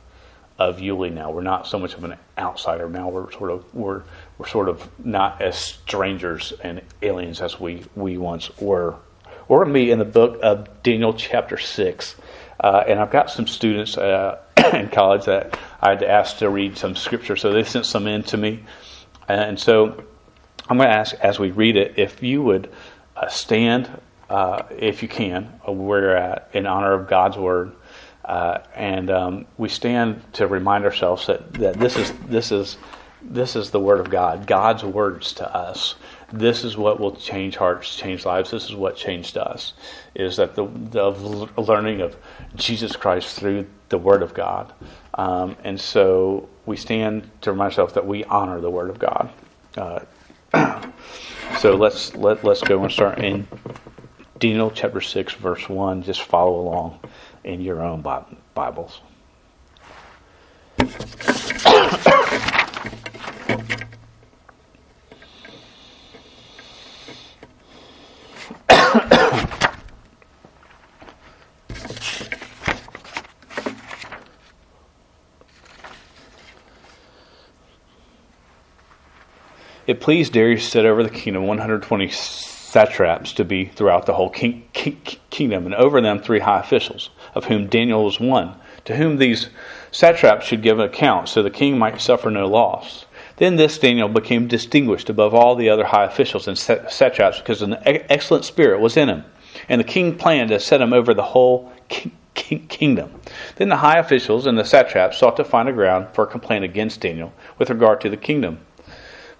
of 0.58 0.80
Yulee 0.80 1.10
now. 1.10 1.30
We're 1.30 1.42
not 1.42 1.66
so 1.66 1.78
much 1.78 1.94
of 1.94 2.04
an 2.04 2.16
outsider 2.36 2.88
now. 2.88 3.08
We're 3.08 3.30
sort 3.32 3.50
of 3.50 3.74
we're 3.74 4.02
we're 4.38 4.46
sort 4.46 4.68
of 4.68 4.88
not 5.04 5.42
as 5.42 5.58
strangers 5.58 6.52
and 6.62 6.80
aliens 7.02 7.40
as 7.40 7.58
we 7.58 7.84
we 7.94 8.16
once 8.16 8.56
were. 8.58 8.94
We're 9.48 9.64
going 9.64 9.68
to 9.68 9.80
be 9.80 9.90
in 9.90 9.98
the 9.98 10.04
book 10.04 10.38
of 10.42 10.82
Daniel, 10.82 11.12
chapter 11.14 11.58
six, 11.58 12.14
uh, 12.60 12.84
and 12.86 13.00
I've 13.00 13.10
got 13.10 13.30
some 13.30 13.46
students 13.46 13.98
uh, 13.98 14.38
in 14.72 14.88
college 14.90 15.24
that 15.24 15.58
I 15.80 15.90
had 15.90 16.00
to 16.00 16.10
ask 16.10 16.38
to 16.38 16.48
read 16.48 16.78
some 16.78 16.94
scripture, 16.94 17.36
so 17.36 17.52
they 17.52 17.64
sent 17.64 17.86
some 17.86 18.06
in 18.06 18.22
to 18.24 18.36
me, 18.36 18.64
and 19.26 19.58
so 19.58 20.04
I'm 20.68 20.76
going 20.76 20.88
to 20.88 20.94
ask 20.94 21.14
as 21.16 21.38
we 21.38 21.50
read 21.50 21.76
it 21.76 21.94
if 21.96 22.22
you 22.22 22.42
would 22.42 22.70
uh, 23.16 23.28
stand, 23.28 23.90
uh, 24.28 24.64
if 24.70 25.02
you 25.02 25.08
can, 25.08 25.44
where 25.66 26.00
you're 26.00 26.16
at, 26.16 26.50
in 26.52 26.66
honor 26.66 26.92
of 26.92 27.08
God's 27.08 27.36
word. 27.36 27.72
Uh, 28.24 28.58
and 28.74 29.10
um, 29.10 29.46
we 29.56 29.70
stand 29.70 30.22
to 30.34 30.46
remind 30.46 30.84
ourselves 30.84 31.26
that, 31.28 31.50
that 31.54 31.78
this 31.78 31.96
is 31.96 32.12
this 32.28 32.52
is 32.52 32.76
this 33.20 33.56
is 33.56 33.70
the 33.70 33.80
word 33.80 34.00
of 34.00 34.10
God, 34.10 34.46
God's 34.46 34.84
words 34.84 35.32
to 35.34 35.56
us. 35.56 35.96
This 36.32 36.62
is 36.62 36.76
what 36.76 37.00
will 37.00 37.16
change 37.16 37.56
hearts, 37.56 37.96
change 37.96 38.26
lives. 38.26 38.50
This 38.50 38.66
is 38.66 38.74
what 38.74 38.96
changed 38.96 39.38
us. 39.38 39.72
Is 40.14 40.36
that 40.36 40.54
the, 40.54 40.66
the 40.66 41.10
learning 41.60 42.00
of 42.02 42.16
Jesus 42.54 42.96
Christ 42.96 43.38
through 43.38 43.66
the 43.88 43.98
Word 43.98 44.22
of 44.22 44.34
God, 44.34 44.72
um, 45.14 45.56
and 45.64 45.80
so 45.80 46.48
we 46.66 46.76
stand 46.76 47.30
to 47.40 47.52
remind 47.52 47.70
ourselves 47.72 47.94
that 47.94 48.06
we 48.06 48.24
honor 48.24 48.60
the 48.60 48.70
Word 48.70 48.90
of 48.90 48.98
God. 48.98 49.32
Uh, 49.76 50.00
so 51.58 51.74
let's 51.76 52.14
let 52.14 52.44
let's 52.44 52.60
go 52.60 52.82
and 52.82 52.92
start 52.92 53.18
in 53.18 53.48
Daniel 54.38 54.70
chapter 54.70 55.00
six, 55.00 55.32
verse 55.32 55.66
one. 55.68 56.02
Just 56.02 56.20
follow 56.22 56.60
along 56.60 57.00
in 57.42 57.62
your 57.62 57.82
own 57.82 58.02
Bibles. 58.54 59.00
it 79.86 80.00
pleased 80.00 80.34
Darius 80.34 80.64
to 80.64 80.70
set 80.70 80.86
over 80.86 81.02
the 81.02 81.10
kingdom 81.10 81.46
120 81.46 82.08
satraps 82.08 83.32
to 83.32 83.44
be 83.44 83.64
throughout 83.64 84.04
the 84.04 84.12
whole 84.14 84.28
king, 84.28 84.68
king, 84.74 85.00
kingdom, 85.30 85.64
and 85.64 85.74
over 85.74 86.00
them 86.00 86.20
three 86.20 86.40
high 86.40 86.60
officials 86.60 87.08
of 87.34 87.46
whom 87.46 87.66
Daniel 87.66 88.04
was 88.04 88.20
one, 88.20 88.54
to 88.84 88.96
whom 88.96 89.16
these 89.16 89.48
satraps 89.90 90.46
should 90.46 90.62
give 90.62 90.78
an 90.78 90.84
account, 90.84 91.28
so 91.28 91.42
the 91.42 91.50
king 91.50 91.78
might 91.78 92.00
suffer 92.00 92.30
no 92.30 92.46
loss. 92.46 93.06
Then 93.38 93.56
this 93.56 93.78
Daniel 93.78 94.08
became 94.08 94.48
distinguished 94.48 95.08
above 95.08 95.32
all 95.34 95.54
the 95.54 95.68
other 95.68 95.84
high 95.84 96.04
officials 96.04 96.48
and 96.48 96.58
satraps 96.58 97.38
because 97.38 97.62
an 97.62 97.76
excellent 97.84 98.44
spirit 98.44 98.80
was 98.80 98.96
in 98.96 99.08
him. 99.08 99.24
And 99.68 99.80
the 99.80 99.84
king 99.84 100.16
planned 100.16 100.50
to 100.50 100.60
set 100.60 100.80
him 100.80 100.92
over 100.92 101.14
the 101.14 101.22
whole 101.22 101.72
kingdom. 102.34 103.20
Then 103.56 103.68
the 103.68 103.76
high 103.76 103.98
officials 103.98 104.46
and 104.46 104.58
the 104.58 104.64
satraps 104.64 105.18
sought 105.18 105.36
to 105.36 105.44
find 105.44 105.68
a 105.68 105.72
ground 105.72 106.08
for 106.12 106.24
a 106.24 106.30
complaint 106.30 106.64
against 106.64 107.00
Daniel 107.00 107.32
with 107.58 107.70
regard 107.70 108.00
to 108.02 108.10
the 108.10 108.16
kingdom. 108.16 108.58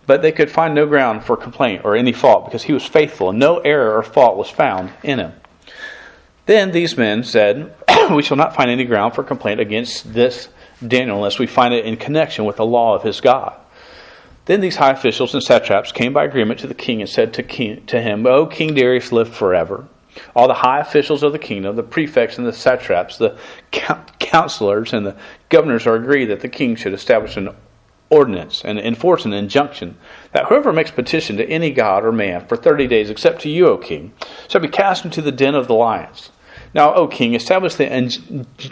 But 0.07 0.23
they 0.23 0.33
could 0.33 0.51
find 0.51 0.75
no 0.75 0.87
ground 0.87 1.25
for 1.25 1.37
complaint 1.37 1.83
or 1.85 1.95
any 1.95 2.13
fault 2.13 2.47
because 2.47 2.63
he 2.63 2.73
was 2.73 2.87
faithful, 2.87 3.31
and 3.31 3.39
no 3.39 3.59
error 3.59 3.97
or 3.97 4.03
fault 4.03 4.39
was 4.39 4.49
found 4.49 4.91
in 5.03 5.19
him. 5.19 5.35
Then 6.47 6.71
these 6.71 6.97
men 6.97 7.25
said, 7.25 7.75
We 8.11 8.23
shall 8.23 8.39
not 8.39 8.55
find 8.55 8.71
any 8.71 8.85
ground 8.85 9.15
for 9.15 9.23
complaint 9.23 9.61
against 9.61 10.15
this 10.15 10.49
Daniel 10.87 11.17
unless 11.17 11.39
we 11.39 11.47
find 11.47 11.75
it 11.75 11.85
in 11.85 11.97
connection 11.97 12.47
with 12.47 12.57
the 12.57 12.65
law 12.65 12.95
of 12.95 13.03
his 13.03 13.21
God. 13.21 13.55
Then 14.49 14.63
these 14.63 14.77
high 14.77 14.93
officials 14.93 15.35
and 15.35 15.43
satraps 15.43 15.93
came 15.93 16.15
by 16.15 16.25
agreement 16.25 16.59
to 16.61 16.67
the 16.67 16.73
king 16.75 17.03
and 17.03 17.09
said 17.09 17.35
to, 17.35 17.43
king, 17.43 17.85
to 17.85 18.01
him, 18.01 18.27
O 18.27 18.47
King 18.47 18.75
Darius, 18.75 19.13
live 19.13 19.29
forever. 19.29 19.87
All 20.35 20.49
the 20.49 20.55
high 20.55 20.81
officials 20.81 21.23
of 21.23 21.33
the 21.33 21.39
kingdom, 21.39 21.77
the 21.77 21.83
prefects 21.83 22.39
and 22.39 22.47
the 22.47 22.53
satraps, 22.55 23.19
the 23.19 23.37
counselors 24.19 24.95
and 24.95 25.05
the 25.05 25.17
governors 25.51 25.87
are 25.87 25.97
agreed 25.97 26.25
that 26.27 26.41
the 26.41 26.49
king 26.49 26.77
should 26.77 26.95
establish 26.95 27.37
an 27.37 27.51
ordinance 28.09 28.65
and 28.65 28.79
enforce 28.79 29.27
an 29.27 29.35
injunction 29.35 29.99
that 30.33 30.47
whoever 30.47 30.73
makes 30.73 30.91
petition 30.91 31.37
to 31.37 31.47
any 31.47 31.71
god 31.71 32.03
or 32.03 32.11
man 32.11 32.47
for 32.47 32.57
thirty 32.57 32.87
days, 32.87 33.11
except 33.11 33.43
to 33.43 33.51
you, 33.51 33.69
O 33.69 33.77
king, 33.77 34.15
shall 34.49 34.63
be 34.63 34.69
cast 34.69 35.05
into 35.05 35.21
the 35.21 35.31
den 35.31 35.55
of 35.55 35.69
the 35.69 35.75
lions. 35.75 36.31
Now, 36.75 36.95
O 36.95 37.07
king, 37.07 37.35
establish 37.35 37.75
the 37.75 37.87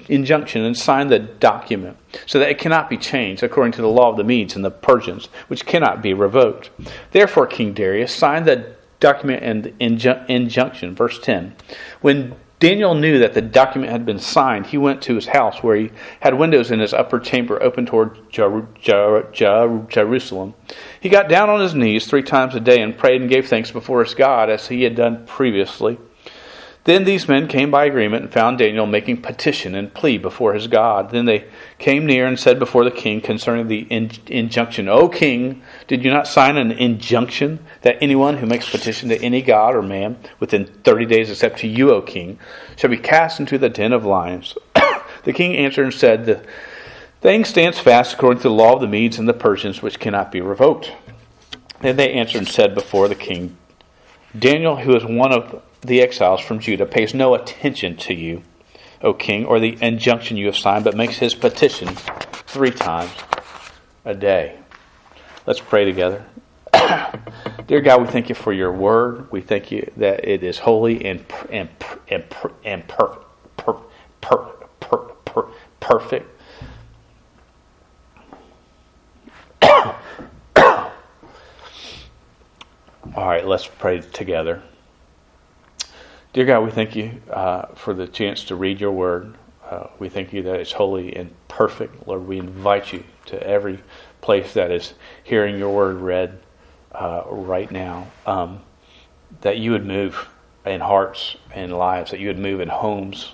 injunction 0.09 0.65
and 0.65 0.77
sign 0.77 1.09
the 1.09 1.19
document 1.19 1.97
so 2.27 2.39
that 2.39 2.51
it 2.51 2.59
cannot 2.59 2.91
be 2.91 2.97
changed 2.97 3.43
according 3.43 3.73
to 3.73 3.83
the 3.83 3.89
law 3.89 4.11
of 4.11 4.17
the 4.17 4.25
Medes 4.25 4.57
and 4.57 4.65
the 4.65 4.71
Persians, 4.71 5.27
which 5.49 5.67
cannot 5.67 6.03
be 6.03 6.15
revoked. 6.15 6.71
Therefore, 7.13 7.47
King 7.47 7.73
Darius 7.73 8.13
signed 8.15 8.47
the 8.47 8.75
document 9.01 9.43
and 9.43 9.73
injunction. 10.29 10.95
Verse 10.95 11.19
10. 11.19 11.55
When 12.01 12.35
Daniel 12.59 12.95
knew 12.95 13.19
that 13.19 13.35
the 13.35 13.43
document 13.43 13.93
had 13.93 14.07
been 14.07 14.19
signed. 14.19 14.67
He 14.67 14.79
went 14.79 15.03
to 15.03 15.15
his 15.15 15.27
house 15.27 15.63
where 15.63 15.77
he 15.77 15.91
had 16.21 16.39
windows 16.39 16.71
in 16.71 16.81
his 16.81 16.95
upper 16.95 17.19
chamber 17.19 17.63
open 17.63 17.85
toward 17.85 18.31
Jer- 18.31 18.67
Jer- 18.81 19.29
Jer- 19.31 19.85
Jerusalem. 19.89 20.55
He 20.99 21.11
got 21.11 21.29
down 21.29 21.51
on 21.51 21.61
his 21.61 21.75
knees 21.75 22.07
three 22.07 22.23
times 22.23 22.55
a 22.55 22.61
day 22.61 22.81
and 22.81 22.97
prayed 22.97 23.21
and 23.21 23.29
gave 23.29 23.47
thanks 23.47 23.71
before 23.71 24.03
his 24.03 24.15
God 24.15 24.49
as 24.49 24.69
he 24.69 24.85
had 24.85 24.95
done 24.95 25.27
previously. 25.27 25.99
Then 26.87 27.03
these 27.03 27.27
men 27.27 27.49
came 27.49 27.73
by 27.73 27.85
agreement 27.87 28.23
and 28.23 28.33
found 28.33 28.59
Daniel 28.59 28.87
making 28.87 29.21
petition 29.21 29.75
and 29.75 29.93
plea 29.93 30.19
before 30.19 30.55
his 30.55 30.69
God. 30.69 31.11
Then 31.11 31.25
they 31.25 31.47
came 31.79 32.07
near 32.07 32.27
and 32.27 32.39
said 32.39 32.61
before 32.61 32.85
the 32.85 32.93
king 32.93 33.21
concerning 33.21 33.67
the 33.67 33.81
in- 33.91 34.13
injunction, 34.29 34.89
O 34.89 35.09
king, 35.09 35.63
did 35.89 36.05
you 36.05 36.13
not 36.13 36.29
sign 36.29 36.57
an 36.57 36.71
injunction 36.71 37.59
that 37.83 37.99
anyone 38.01 38.37
who 38.37 38.47
makes 38.47 38.71
petition 38.71 39.09
to 39.09 39.21
any 39.21 39.43
god 39.43 39.75
or 39.75 39.83
man 39.83 40.17
within 40.39 40.65
thirty 40.65 41.05
days, 41.05 41.29
except 41.29 41.59
to 41.59 41.67
you, 41.67 41.91
O 41.91 42.03
king, 42.03 42.39
shall 42.77 42.91
be 42.91 42.99
cast 42.99 43.41
into 43.41 43.59
the 43.59 43.69
den 43.69 43.93
of 43.93 44.05
lions? 44.05 44.57
the 45.25 45.33
king 45.33 45.57
answered 45.57 45.87
and 45.87 45.95
said, 45.95 46.25
The 46.25 46.47
thing 47.21 47.45
stands 47.45 47.81
fast 47.81 48.15
according 48.15 48.43
to 48.43 48.49
the 48.49 48.55
law 48.55 48.75
of 48.75 48.81
the 48.81 48.87
Medes 48.87 49.19
and 49.19 49.29
the 49.29 49.35
Persians, 49.35 49.83
which 49.83 49.99
cannot 49.99 50.31
be 50.31 50.41
revoked. 50.41 50.93
Then 51.81 51.97
they 51.97 52.13
answered 52.13 52.39
and 52.39 52.49
said 52.49 52.77
before 52.77 53.09
the 53.09 53.17
king, 53.17 53.57
Daniel, 54.39 54.77
who 54.77 54.95
is 54.95 55.05
one 55.05 55.33
of 55.33 55.63
the 55.87 56.03
exiles 56.03 56.41
from 56.41 56.59
Judah 56.59 56.87
pays 56.87 57.15
no 57.15 57.35
attention 57.35 57.97
to 57.99 58.15
you, 58.15 58.43
O 59.03 59.15
king, 59.15 59.47
or 59.47 59.61
the 59.61 59.79
injunction 59.81 60.37
you 60.37 60.47
have 60.47 60.57
signed, 60.57 60.85
but 60.85 60.97
makes 60.97 61.19
his 61.19 61.35
petition 61.35 61.89
three 62.47 62.73
times 62.73 63.13
a 64.05 64.15
day. 64.15 64.59
Let's 65.47 65.61
pray 65.61 65.85
together. 65.85 66.25
Dear 67.67 67.81
God, 67.81 68.03
we 68.03 68.09
thank 68.09 68.29
you 68.29 68.35
for 68.35 68.53
your 68.53 68.73
word. 68.73 69.31
We 69.31 69.41
thank 69.41 69.71
you 69.71 69.91
that 69.97 70.29
it 70.29 70.43
is 70.43 70.59
holy 70.59 71.05
and 71.05 71.25
and 71.51 71.69
and 72.09 72.25
and 72.65 72.89
per, 72.89 73.17
per, 73.57 73.75
per, 74.21 74.37
per, 74.81 74.97
per, 74.97 75.49
perfect. 75.79 76.29
All 83.15 83.29
right, 83.29 83.47
let's 83.47 83.67
pray 83.67 84.01
together. 84.01 84.63
Dear 86.37 86.45
God, 86.45 86.65
we 86.65 86.71
thank 86.71 86.95
you 86.95 87.23
uh, 87.31 87.69
for 87.77 87.95
the 87.95 88.07
chance 88.07 88.45
to 88.45 88.57
read 88.57 88.79
your 88.79 88.93
word. 88.93 89.39
Uh, 89.65 89.87
we 89.99 90.11
thank 90.11 90.35
you 90.35 90.43
that 90.43 90.61
it's 90.61 90.73
holy 90.73 91.17
and 91.17 91.33
perfect. 91.49 92.07
Lord, 92.07 92.29
we 92.29 92.39
invite 92.39 92.93
you 92.93 93.05
to 93.29 93.43
every 93.43 93.83
place 94.21 94.53
that 94.53 94.71
is 94.71 94.93
hearing 95.25 95.57
your 95.59 95.75
word 95.75 95.97
read 95.97 96.39
uh, 96.93 97.23
right 97.31 97.71
now, 97.71 98.09
um, 98.27 98.61
that 99.41 99.57
you 99.57 99.71
would 99.71 99.87
move 99.87 100.29
in 100.67 100.83
hearts 100.83 101.39
and 101.55 101.73
lives, 101.73 102.11
that 102.11 102.21
you 102.21 102.27
would 102.27 102.39
move 102.39 102.61
in 102.61 102.69
homes, 102.69 103.33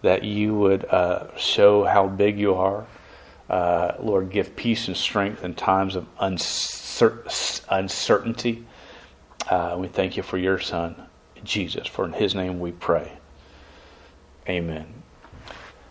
that 0.00 0.24
you 0.24 0.54
would 0.54 0.86
uh, 0.86 1.36
show 1.36 1.84
how 1.84 2.08
big 2.08 2.38
you 2.38 2.54
are. 2.54 2.86
Uh, 3.50 3.92
Lord, 4.00 4.30
give 4.30 4.56
peace 4.56 4.88
and 4.88 4.96
strength 4.96 5.44
in 5.44 5.52
times 5.52 5.96
of 5.96 6.06
uncer- 6.16 7.66
uncertainty. 7.68 8.66
Uh, 9.50 9.76
we 9.78 9.86
thank 9.86 10.16
you 10.16 10.22
for 10.22 10.38
your 10.38 10.58
son. 10.58 10.96
Jesus. 11.44 11.86
For 11.86 12.04
in 12.04 12.12
his 12.12 12.34
name 12.34 12.60
we 12.60 12.72
pray. 12.72 13.12
Amen. 14.48 15.02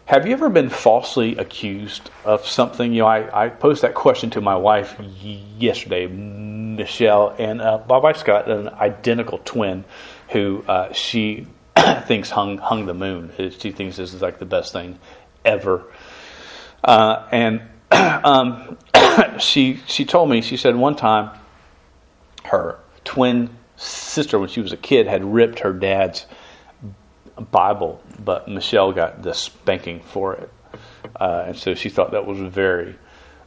Have 0.05 0.27
you 0.27 0.34
ever 0.34 0.50
been 0.50 0.70
falsely 0.70 1.38
accused 1.38 2.10
of 2.25 2.46
something? 2.46 2.91
You 2.91 3.03
know, 3.03 3.08
I, 3.08 3.46
I 3.46 3.50
posed 3.50 3.84
that 3.84 3.93
question 3.93 4.29
to 4.31 4.41
my 4.41 4.58
wife 4.58 5.00
yesterday, 5.58 6.05
Michelle, 6.05 7.34
and 7.39 7.62
uh, 7.62 7.81
my 7.88 7.98
wife's 7.98 8.24
got 8.24 8.51
an 8.51 8.67
identical 8.67 9.38
twin 9.38 9.86
who 10.29 10.65
uh, 10.67 10.91
she 10.91 11.48
thinks 12.03 12.29
hung 12.29 12.58
hung 12.58 12.88
the 12.88 12.93
moon. 12.93 13.31
She 13.38 13.72
thinks 13.72 13.96
this 13.96 14.13
is 14.13 14.22
like 14.22 14.39
the 14.39 14.46
best 14.46 14.74
thing 14.74 15.00
ever. 15.46 15.86
Uh, 16.84 17.27
and 17.31 17.62
um, 17.91 18.77
she 19.39 19.79
she 19.88 20.03
told 20.03 20.29
me 20.29 20.41
she 20.41 20.58
said 20.58 20.75
one 20.75 20.98
time 20.98 21.31
her 22.43 22.79
twin 23.05 23.50
sister, 23.82 24.40
when 24.40 24.50
she 24.50 24.62
was 24.62 24.72
a 24.72 24.78
kid, 24.78 25.08
had 25.08 25.24
ripped 25.24 25.60
her 25.60 25.74
dad's 25.74 26.26
Bible, 27.52 28.02
but 28.24 28.48
Michelle 28.48 28.92
got 28.92 29.24
the 29.24 29.34
spanking 29.34 30.02
for 30.02 30.36
it. 30.36 30.54
Uh, 31.20 31.46
and 31.48 31.58
so 31.58 31.74
she 31.74 31.90
thought 31.90 32.12
that 32.12 32.26
was 32.26 32.40
very, 32.40 32.96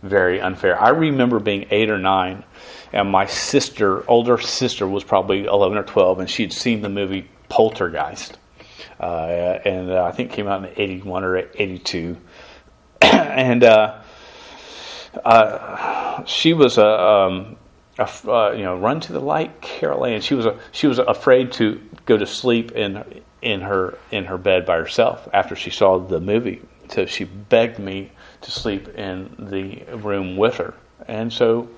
very 0.03 0.41
unfair. 0.41 0.81
I 0.81 0.91
remember 0.91 1.39
being 1.39 1.67
eight 1.71 1.91
or 1.91 1.99
nine, 1.99 2.45
and 2.93 3.11
my 3.11 3.27
sister, 3.27 4.09
older 4.09 4.39
sister, 4.39 4.87
was 4.87 5.05
probably 5.05 5.45
11 5.45 5.79
or 5.79 5.85
12, 5.85 6.21
and 6.21 6.31
she'd 6.31 6.53
seen 6.53 6.83
the 6.83 6.89
movie 6.89 7.29
Poltergeist. 7.49 8.39
Uh, 9.01 9.59
and 9.65 9.91
uh, 9.91 10.05
I 10.05 10.13
think 10.13 10.33
came 10.33 10.47
out 10.47 10.65
in 10.65 10.71
81 10.77 11.25
or 11.25 11.37
82. 11.55 12.17
and 13.03 13.65
uh, 13.65 14.01
uh, 15.25 16.25
she 16.25 16.53
was 16.53 16.79
a. 16.79 16.87
Um, 16.87 17.57
uh, 17.99 18.53
you 18.57 18.63
know, 18.63 18.79
run 18.79 19.01
to 19.01 19.13
the 19.13 19.21
light, 19.21 19.61
Carol 19.61 20.05
Anne. 20.05 20.21
She 20.21 20.35
was 20.35 20.47
a, 20.47 20.59
she 20.73 20.87
was 20.87 20.99
afraid 20.99 21.53
to 21.53 21.81
go 22.07 22.17
to 22.17 22.27
sleep 22.27 22.73
in 22.73 23.23
in 23.43 23.61
her 23.61 23.99
in 24.11 24.25
her 24.25 24.39
bed 24.39 24.67
by 24.67 24.77
herself 24.77 25.29
after 25.33 25.55
she 25.55 25.71
saw 25.71 25.99
the 25.99 26.21
movie. 26.21 26.63
So 26.89 27.07
she 27.07 27.25
begged 27.25 27.79
me 27.79 28.11
to 28.43 28.51
sleep 28.51 28.89
in 28.89 29.35
the 29.39 29.85
room 29.97 30.37
with 30.37 30.57
her. 30.57 30.75
And 31.07 31.33
so, 31.33 31.69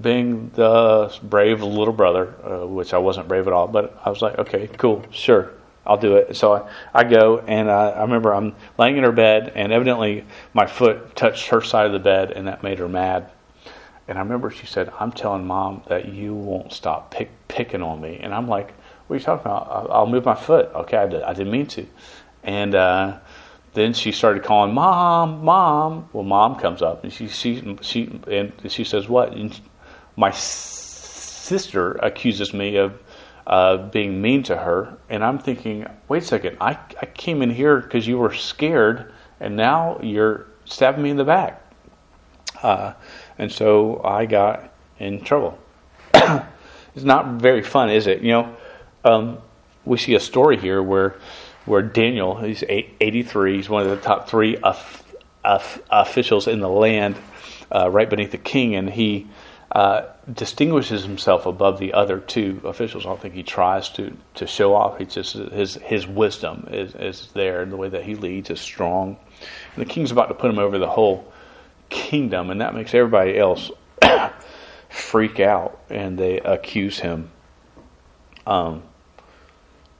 being 0.00 0.50
the 0.54 1.16
brave 1.22 1.62
little 1.62 1.94
brother, 1.94 2.34
uh, 2.44 2.66
which 2.66 2.94
I 2.94 2.98
wasn't 2.98 3.28
brave 3.28 3.46
at 3.46 3.52
all, 3.52 3.68
but 3.68 4.00
I 4.04 4.10
was 4.10 4.22
like, 4.22 4.38
okay, 4.38 4.68
cool, 4.76 5.04
sure, 5.10 5.52
I'll 5.86 5.96
do 5.96 6.16
it. 6.16 6.36
So 6.36 6.52
I, 6.54 6.70
I 6.94 7.04
go, 7.04 7.38
and 7.38 7.70
I, 7.70 7.90
I 7.90 8.02
remember 8.02 8.34
I'm 8.34 8.54
laying 8.78 8.96
in 8.96 9.04
her 9.04 9.12
bed, 9.12 9.52
and 9.54 9.72
evidently 9.72 10.24
my 10.52 10.66
foot 10.66 11.16
touched 11.16 11.48
her 11.48 11.60
side 11.60 11.86
of 11.86 11.92
the 11.92 11.98
bed, 11.98 12.32
and 12.32 12.46
that 12.48 12.62
made 12.62 12.78
her 12.78 12.88
mad. 12.88 13.30
And 14.08 14.16
I 14.16 14.22
remember 14.22 14.50
she 14.50 14.66
said, 14.66 14.90
I'm 14.98 15.12
telling 15.12 15.46
mom 15.46 15.82
that 15.88 16.08
you 16.08 16.34
won't 16.34 16.72
stop 16.72 17.10
pick, 17.10 17.30
picking 17.46 17.82
on 17.82 18.00
me. 18.00 18.18
And 18.22 18.32
I'm 18.32 18.48
like, 18.48 18.72
what 19.06 19.14
are 19.14 19.18
you 19.18 19.24
talking 19.24 19.42
about? 19.42 19.90
I'll, 19.90 20.06
move 20.06 20.24
my 20.24 20.34
foot. 20.34 20.70
Okay, 20.74 20.96
I, 20.96 21.06
did, 21.06 21.22
I 21.22 21.34
didn't 21.34 21.52
mean 21.52 21.66
to. 21.68 21.86
And 22.42 22.74
uh, 22.74 23.18
then 23.74 23.92
she 23.92 24.12
started 24.12 24.44
calling, 24.44 24.72
Mom, 24.72 25.44
Mom. 25.44 26.08
Well, 26.14 26.24
mom 26.24 26.58
comes 26.58 26.80
up 26.80 27.04
and 27.04 27.12
she, 27.12 27.28
she, 27.28 27.76
she, 27.82 28.20
and 28.26 28.52
she 28.68 28.84
says, 28.84 29.08
What? 29.08 29.34
And 29.34 29.58
my 30.16 30.30
sister 30.30 31.92
accuses 31.92 32.54
me 32.54 32.76
of 32.76 32.98
uh, 33.46 33.76
being 33.88 34.22
mean 34.22 34.42
to 34.44 34.56
her. 34.56 34.96
And 35.10 35.22
I'm 35.22 35.38
thinking, 35.38 35.86
Wait 36.08 36.22
a 36.22 36.26
second, 36.26 36.56
I, 36.62 36.78
I 37.00 37.06
came 37.06 37.42
in 37.42 37.50
here 37.50 37.80
because 37.80 38.06
you 38.06 38.16
were 38.16 38.32
scared, 38.32 39.12
and 39.38 39.54
now 39.54 40.00
you're 40.02 40.46
stabbing 40.64 41.02
me 41.02 41.10
in 41.10 41.18
the 41.18 41.24
back. 41.24 41.62
Uh, 42.62 42.94
and 43.38 43.50
so 43.50 44.02
I 44.04 44.26
got 44.26 44.72
in 44.98 45.22
trouble. 45.22 45.58
it's 46.14 47.04
not 47.04 47.40
very 47.40 47.62
fun, 47.62 47.90
is 47.90 48.06
it? 48.06 48.22
You 48.22 48.32
know, 48.32 48.56
um, 49.04 49.38
we 49.84 49.96
see 49.98 50.14
a 50.14 50.20
story 50.20 50.56
here 50.56 50.82
where 50.82 51.16
where 51.64 51.82
Daniel, 51.82 52.36
he's 52.36 52.64
83, 52.66 53.56
he's 53.56 53.68
one 53.68 53.82
of 53.82 53.90
the 53.90 53.98
top 53.98 54.28
three 54.28 54.56
officials 55.44 56.48
in 56.48 56.60
the 56.60 56.68
land 56.68 57.16
uh, 57.70 57.90
right 57.90 58.08
beneath 58.08 58.30
the 58.30 58.38
king, 58.38 58.74
and 58.74 58.88
he 58.88 59.26
uh, 59.70 60.06
distinguishes 60.32 61.04
himself 61.04 61.44
above 61.44 61.78
the 61.78 61.92
other 61.92 62.20
two 62.20 62.60
officials. 62.64 63.04
I 63.04 63.10
don't 63.10 63.20
think 63.20 63.34
he 63.34 63.42
tries 63.42 63.90
to, 63.90 64.16
to 64.36 64.46
show 64.46 64.74
off. 64.74 64.98
It's 65.00 65.14
just 65.14 65.34
his 65.34 65.74
his 65.74 66.06
wisdom 66.06 66.68
is, 66.70 66.94
is 66.94 67.28
there, 67.34 67.60
and 67.60 67.70
the 67.70 67.76
way 67.76 67.90
that 67.90 68.04
he 68.04 68.14
leads 68.14 68.48
is 68.48 68.60
strong. 68.60 69.18
And 69.76 69.86
the 69.86 69.88
king's 69.88 70.10
about 70.10 70.28
to 70.28 70.34
put 70.34 70.50
him 70.50 70.58
over 70.58 70.78
the 70.78 70.88
whole 70.88 71.30
kingdom, 71.88 72.50
and 72.50 72.60
that 72.60 72.74
makes 72.74 72.94
everybody 72.94 73.38
else 73.38 73.70
freak 74.88 75.40
out, 75.40 75.80
and 75.90 76.18
they 76.18 76.40
accuse 76.40 76.98
him. 76.98 77.30
Um, 78.46 78.82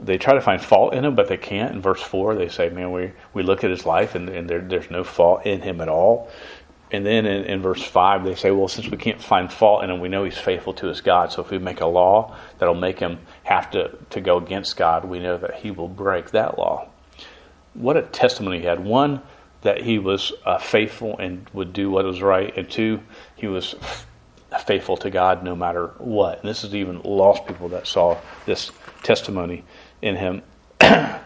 they 0.01 0.17
try 0.17 0.35
to 0.35 0.41
find 0.41 0.63
fault 0.63 0.95
in 0.95 1.05
him, 1.05 1.15
but 1.15 1.29
they 1.29 1.37
can't. 1.37 1.75
In 1.75 1.83
verse 1.83 2.01
four, 2.01 2.35
they 2.35 2.49
say, 2.49 2.69
"Man, 2.69 2.93
we 2.93 3.13
we 3.35 3.43
look 3.43 3.65
at 3.65 3.71
his 3.71 3.85
life, 3.85 4.15
and, 4.15 4.29
and 4.29 4.49
there, 4.49 4.61
there's 4.61 4.91
no 4.91 5.05
fault 5.05 5.45
in 5.45 5.61
him 5.63 5.81
at 5.81 5.89
all." 5.89 6.31
And 6.91 7.05
then 7.05 7.27
in, 7.27 7.45
in, 7.45 7.61
verse 7.61 7.83
5, 7.83 8.25
they 8.25 8.35
say, 8.35 8.51
well, 8.51 8.69
since 8.69 8.89
we 8.89 8.97
can't 8.97 9.23
find 9.23 9.53
fault 9.53 9.85
in 9.85 9.91
him, 9.91 10.01
we 10.01 10.09
know 10.09 10.25
he's 10.25 10.39
faithful 10.39 10.73
to 10.75 10.87
his 10.87 11.03
God. 11.03 11.31
So 11.31 11.43
if 11.43 11.51
we 11.51 11.59
make 11.59 11.81
a 11.81 11.87
law 11.87 12.35
that'll 12.59 12.75
make 12.75 12.99
him 12.99 13.19
have 13.45 13.71
to, 13.73 13.99
to 14.11 14.21
go 14.21 14.39
against 14.39 14.77
God, 14.77 15.05
we 15.05 15.19
know 15.19 15.37
that 15.37 15.57
he 15.57 15.71
will 15.71 15.89
break 15.89 16.31
that 16.31 16.59
law. 16.59 16.89
What 17.75 17.99
a 17.99 18.03
testimony 18.03 18.61
he 18.61 18.65
had. 18.65 18.83
One, 18.83 19.21
that 19.63 19.83
he 19.83 19.99
was 19.99 20.33
uh, 20.45 20.59
faithful 20.59 21.19
and 21.19 21.49
would 21.53 21.73
do 21.73 21.91
what 21.91 22.05
was 22.05 22.23
right. 22.23 22.57
And 22.57 22.71
two, 22.71 23.01
he 23.37 23.47
was 23.47 23.75
faithful 24.67 24.97
to 24.99 25.11
God 25.11 25.43
no 25.43 25.57
matter 25.57 25.89
what. 25.99 26.41
And 26.41 26.49
this 26.49 26.65
is 26.65 26.75
even 26.75 27.03
lost 27.03 27.47
people 27.47 27.69
that 27.71 27.87
saw 27.87 28.19
this 28.47 28.71
testimony 29.03 29.65
in 30.01 30.17
him. 30.17 30.43
but 30.79 31.23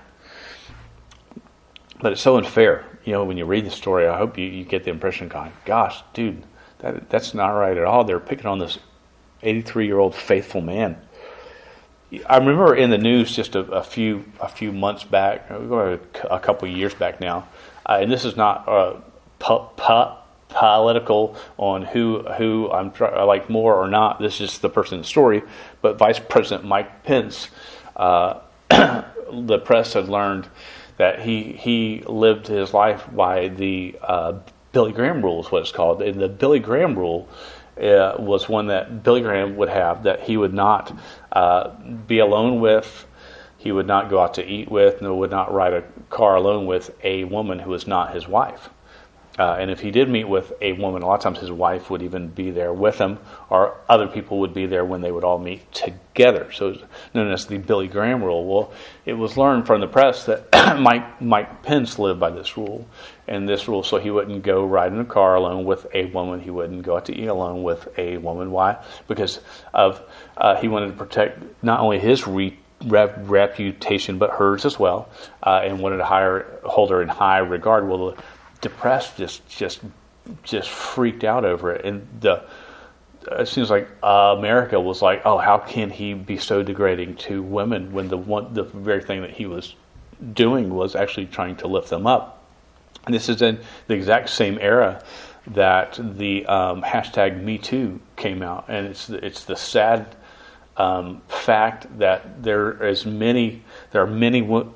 it's 2.02 2.20
so 2.20 2.36
unfair 2.36 2.86
you 3.04 3.12
know, 3.12 3.24
when 3.24 3.36
you 3.36 3.44
read 3.44 3.66
the 3.66 3.70
story, 3.70 4.06
I 4.06 4.16
hope 4.16 4.38
you, 4.38 4.46
you 4.46 4.64
get 4.64 4.84
the 4.84 4.90
impression, 4.90 5.28
going, 5.28 5.52
gosh, 5.64 6.02
dude, 6.14 6.44
that, 6.78 7.10
that's 7.10 7.34
not 7.34 7.48
right 7.48 7.76
at 7.76 7.84
all. 7.84 8.04
They're 8.04 8.20
picking 8.20 8.46
on 8.46 8.58
this 8.58 8.78
83 9.42 9.86
year 9.86 9.98
old 9.98 10.14
faithful 10.14 10.60
man. 10.60 11.00
I 12.26 12.36
remember 12.36 12.74
in 12.76 12.90
the 12.90 12.98
news 12.98 13.34
just 13.34 13.54
a, 13.54 13.60
a 13.60 13.82
few 13.82 14.26
a 14.38 14.48
few 14.48 14.70
months 14.70 15.02
back, 15.02 15.50
a 15.50 16.40
couple 16.42 16.68
years 16.68 16.94
back 16.94 17.20
now, 17.20 17.48
uh, 17.86 17.98
and 18.00 18.10
this 18.10 18.24
is 18.24 18.36
not 18.36 18.68
uh, 18.68 18.94
pu- 19.38 19.66
pu- 19.76 20.16
political 20.48 21.36
on 21.56 21.82
who 21.82 22.22
who 22.36 22.70
I'm 22.70 22.90
try- 22.90 23.22
like 23.24 23.48
more 23.48 23.74
or 23.74 23.88
not. 23.88 24.20
This 24.20 24.40
is 24.40 24.58
the 24.58 24.68
person 24.68 24.96
in 24.96 25.02
the 25.02 25.08
story, 25.08 25.42
but 25.80 25.98
Vice 25.98 26.18
President 26.18 26.66
Mike 26.66 27.04
Pence, 27.04 27.48
uh, 27.96 28.40
the 28.70 29.60
press 29.64 29.94
had 29.94 30.08
learned 30.08 30.48
that 30.98 31.20
he 31.20 31.52
he 31.52 32.02
lived 32.06 32.46
his 32.46 32.74
life 32.74 33.06
by 33.12 33.48
the 33.48 33.96
uh, 34.02 34.34
Billy 34.72 34.92
Graham 34.92 35.22
rule 35.22 35.40
is 35.40 35.50
what 35.50 35.62
it's 35.62 35.72
called, 35.72 36.02
and 36.02 36.20
the 36.20 36.28
Billy 36.28 36.58
Graham 36.58 36.98
rule 36.98 37.28
uh, 37.80 38.16
was 38.18 38.48
one 38.48 38.66
that 38.68 39.02
Billy 39.02 39.20
Graham 39.20 39.56
would 39.56 39.68
have 39.68 40.02
that 40.04 40.20
he 40.20 40.36
would 40.36 40.54
not 40.54 40.96
uh, 41.32 41.70
be 42.06 42.18
alone 42.18 42.60
with, 42.60 43.06
he 43.62 43.71
would 43.71 43.87
not 43.87 44.11
go 44.11 44.21
out 44.21 44.35
to 44.35 44.45
eat 44.45 44.69
with, 44.69 45.00
nor 45.00 45.16
would 45.21 45.31
not 45.31 45.54
ride 45.54 45.73
a 45.73 45.85
car 46.11 46.35
alone 46.35 46.66
with 46.66 46.90
a 47.04 47.23
woman 47.23 47.61
who 47.61 47.71
was 47.71 47.87
not 47.87 48.12
his 48.12 48.26
wife. 48.26 48.71
Uh, 49.38 49.57
and 49.59 49.71
if 49.71 49.81
he 49.81 49.90
did 49.90 50.11
meet 50.11 50.28
with 50.28 50.52
a 50.61 50.73
woman, 50.73 51.00
a 51.00 51.07
lot 51.07 51.14
of 51.14 51.21
times 51.21 51.38
his 51.38 51.50
wife 51.50 51.88
would 51.88 52.02
even 52.02 52.28
be 52.28 52.50
there 52.50 52.73
with 52.73 52.99
him, 52.99 53.19
or 53.49 53.78
other 53.88 54.07
people 54.07 54.40
would 54.40 54.52
be 54.52 54.66
there 54.66 54.85
when 54.85 55.00
they 55.00 55.12
would 55.12 55.25
all 55.25 55.38
meet 55.38 55.73
together. 55.73 56.50
So 56.52 56.71
it's 56.71 56.83
known 57.14 57.33
as 57.33 57.47
the 57.47 57.57
Billy 57.57 57.87
Graham 57.87 58.23
rule. 58.23 58.45
Well, 58.45 58.73
it 59.07 59.14
was 59.14 59.38
learned 59.38 59.66
from 59.66 59.81
the 59.81 59.87
press 59.87 60.26
that 60.26 60.49
Mike, 60.78 61.23
Mike 61.23 61.62
Pence 61.62 61.99
lived 61.99 62.21
by 62.21 62.31
this 62.31 62.57
rule. 62.59 62.87
And 63.28 63.49
this 63.49 63.69
rule, 63.69 63.85
so 63.85 63.97
he 63.99 64.11
wouldn't 64.11 64.42
go 64.42 64.66
ride 64.66 64.92
in 64.92 64.99
a 64.99 65.04
car 65.04 65.37
alone 65.37 65.64
with 65.64 65.87
a 65.95 66.07
woman. 66.07 66.40
He 66.40 66.50
wouldn't 66.50 66.83
go 66.83 66.97
out 66.97 67.07
to 67.07 67.14
eat 67.16 67.28
alone 67.28 67.62
with 67.62 67.88
a 67.97 68.19
woman. 68.19 68.50
Why? 68.50 68.85
Because 69.07 69.40
of 69.73 70.02
uh, 70.37 70.57
he 70.57 70.69
wanted 70.69 70.88
to 70.88 70.92
protect 70.95 71.42
not 71.62 71.81
only 71.81 72.00
his 72.00 72.26
re- 72.26 72.59
reputation 72.84 74.18
but 74.18 74.30
hers 74.30 74.64
as 74.64 74.78
well, 74.78 75.09
uh, 75.42 75.61
and 75.64 75.80
wanted 75.80 75.98
to 75.98 76.04
hire, 76.04 76.61
hold 76.64 76.90
her 76.90 77.02
in 77.02 77.09
high 77.09 77.38
regard. 77.38 77.88
Well, 77.88 78.16
depressed, 78.61 79.16
just 79.16 79.46
just 79.48 79.80
just 80.42 80.70
freaked 80.70 81.24
out 81.24 81.44
over 81.44 81.72
it. 81.72 81.85
And 81.85 82.07
the 82.20 82.44
it 83.30 83.48
seems 83.48 83.70
like 83.70 83.88
uh, 84.02 84.35
America 84.37 84.80
was 84.80 85.00
like, 85.00 85.22
oh, 85.24 85.38
how 85.38 85.59
can 85.59 85.90
he 85.90 86.14
be 86.14 86.38
so 86.38 86.62
degrading 86.62 87.16
to 87.16 87.42
women 87.42 87.92
when 87.92 88.09
the 88.09 88.16
one 88.16 88.54
the 88.54 88.64
very 88.64 89.02
thing 89.02 89.22
that 89.22 89.30
he 89.30 89.46
was 89.46 89.74
doing 90.33 90.74
was 90.74 90.94
actually 90.94 91.26
trying 91.26 91.57
to 91.57 91.66
lift 91.66 91.90
them 91.90 92.07
up. 92.07 92.44
And 93.04 93.14
this 93.14 93.28
is 93.28 93.42
in 93.42 93.59
the 93.88 93.94
exact 93.94 94.30
same 94.30 94.59
era 94.61 95.02
that 95.48 95.98
the 96.00 96.46
um, 96.46 96.83
hashtag 96.83 97.42
Me 97.42 97.59
Too 97.59 98.00
came 98.14 98.42
out, 98.42 98.66
and 98.68 98.87
it's 98.87 99.11
it's 99.11 99.44
the 99.44 99.57
sad 99.57 100.14
um, 100.76 101.22
fact 101.28 101.98
that 101.98 102.42
there 102.42 102.87
is 102.87 103.04
many 103.04 103.62
there 103.90 104.02
are 104.02 104.06
many 104.06 104.42
women, 104.42 104.72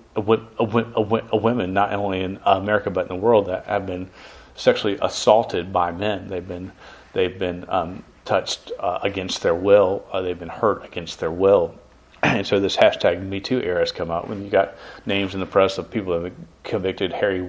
not 1.74 1.92
only 1.92 2.20
in 2.22 2.38
America 2.44 2.90
but 2.90 3.02
in 3.02 3.08
the 3.08 3.16
world, 3.16 3.46
that 3.46 3.66
have 3.66 3.86
been 3.86 4.10
sexually 4.54 4.98
assaulted 5.00 5.72
by 5.72 5.92
men. 5.92 6.28
They've 6.28 6.46
been 6.46 6.72
they've 7.12 7.38
been 7.38 7.64
um, 7.68 8.04
touched 8.24 8.72
uh, 8.78 8.98
against 9.02 9.42
their 9.42 9.54
will. 9.54 10.04
Uh, 10.12 10.20
they've 10.20 10.38
been 10.38 10.48
hurt 10.48 10.84
against 10.84 11.20
their 11.20 11.30
will. 11.30 11.74
And 12.22 12.46
so 12.46 12.58
this 12.58 12.76
hashtag 12.76 13.24
Me 13.24 13.40
Too 13.40 13.60
era 13.60 13.80
has 13.80 13.92
come 13.92 14.10
out 14.10 14.28
when 14.28 14.42
you 14.42 14.50
got 14.50 14.74
names 15.04 15.34
in 15.34 15.40
the 15.40 15.46
press 15.46 15.78
of 15.78 15.90
people 15.90 16.14
that 16.14 16.32
have 16.32 16.34
convicted 16.64 17.12
Harvey 17.12 17.42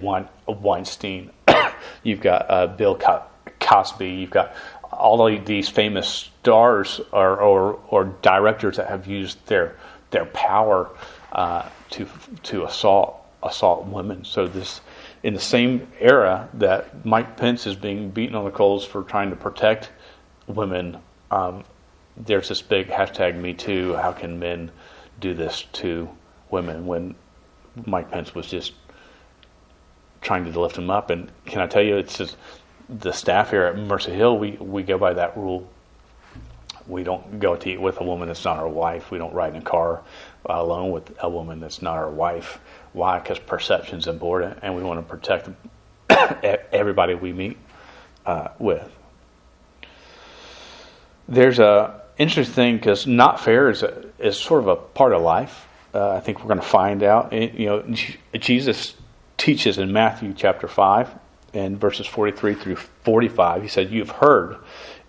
Weinstein. 0.48 1.32
you've 2.04 2.22
got 2.22 2.46
uh, 2.50 2.68
Bill 2.68 3.00
Cosby. 3.60 4.08
You've 4.08 4.30
got 4.30 4.54
all 4.98 5.28
of 5.28 5.46
these 5.46 5.70
famous 5.70 6.30
stars 6.40 7.00
or, 7.12 7.40
or, 7.40 7.80
or 7.90 8.06
directors 8.22 8.78
that 8.78 8.88
have 8.88 9.08
used 9.08 9.46
their 9.48 9.76
their 10.10 10.26
power 10.26 10.90
uh, 11.32 11.68
to 11.90 12.08
to 12.44 12.66
assault 12.66 13.26
assault 13.44 13.86
women. 13.86 14.24
So 14.24 14.48
this 14.48 14.82
in 15.24 15.34
the 15.34 15.40
same 15.40 15.88
era 16.00 16.50
that 16.56 17.06
Mike 17.06 17.38
Pence 17.38 17.68
is 17.68 17.76
being 17.76 18.10
beaten 18.10 18.36
on 18.36 18.46
the 18.46 18.52
coals 18.52 18.86
for 18.86 19.04
trying 19.04 19.30
to 19.30 19.36
protect 19.36 19.92
women, 20.48 20.98
um, 21.32 21.64
there's 22.16 22.50
this 22.50 22.62
big 22.62 22.88
hashtag 22.88 23.40
Me 23.40 23.54
Too. 23.54 23.94
How 23.96 24.12
can 24.12 24.40
men 24.40 24.72
do 25.20 25.34
this 25.34 25.66
to 25.74 26.10
women 26.50 26.86
when 26.86 27.16
Mike 27.86 28.12
Pence 28.12 28.34
was 28.34 28.48
just 28.48 28.74
trying 30.22 30.52
to 30.52 30.60
lift 30.60 30.76
them 30.76 30.90
up? 30.90 31.10
And 31.10 31.32
can 31.46 31.62
I 31.62 31.68
tell 31.68 31.84
you, 31.84 31.98
it's 31.98 32.18
just 32.18 32.38
the 32.90 33.12
staff 33.12 33.50
here 33.52 33.64
at 33.64 33.78
Mercy 33.78 34.12
Hill. 34.12 34.38
We 34.38 34.52
we 34.52 34.84
go 34.84 34.98
by 34.98 35.14
that 35.14 35.38
rule. 35.38 35.70
We 36.88 37.04
don't 37.04 37.40
go 37.40 37.56
to 37.56 37.70
eat 37.70 37.82
with 37.82 38.00
a 38.00 38.04
woman 38.04 38.30
that's 38.30 38.46
not 38.46 38.58
our 38.58 38.68
wife. 38.68 39.12
We 39.12 39.18
don't 39.18 39.34
ride 39.34 39.54
in 39.54 39.62
a 39.62 39.66
car 39.66 40.02
alone 40.46 40.92
with 40.92 41.12
a 41.20 41.30
woman 41.30 41.60
that's 41.60 41.82
not 41.82 41.98
our 41.98 42.10
wife. 42.10 42.60
Why? 42.94 43.20
Because 43.20 43.40
perception 43.40 44.00
is 44.00 44.08
important, 44.08 44.60
and 44.62 44.76
we 44.76 44.84
want 44.84 45.00
to 45.00 45.16
protect 45.16 45.50
everybody 46.72 47.14
we 47.14 47.34
meet 47.34 47.58
uh, 48.26 48.50
with. 48.58 48.90
There's 51.28 51.60
a 51.60 52.02
interesting 52.18 52.56
thing 52.56 52.78
because 52.78 53.06
not 53.06 53.42
fair 53.42 53.70
is 53.70 53.84
a, 53.84 54.06
is 54.18 54.40
sort 54.40 54.62
of 54.62 54.70
a 54.70 54.76
part 54.78 55.12
of 55.12 55.22
life. 55.22 55.68
Uh, 55.94 56.12
I 56.12 56.22
think 56.22 56.40
we're 56.40 56.48
going 56.48 56.62
to 56.62 56.66
find 56.66 57.04
out. 57.04 57.34
You 57.34 57.66
know, 57.66 57.96
Jesus 58.34 58.96
teaches 59.36 59.78
in 59.78 59.92
Matthew 59.92 60.34
chapter 60.34 60.70
five 60.70 61.14
and 61.54 61.80
verses 61.80 62.08
forty 62.08 62.36
three 62.36 62.56
through 62.56 62.76
forty 62.76 63.30
five. 63.30 63.62
He 63.62 63.68
said, 63.68 63.92
"You've 63.92 64.12
heard 64.12 64.58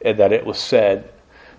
that 0.02 0.32
it 0.32 0.46
was 0.46 0.58
said." 0.58 1.12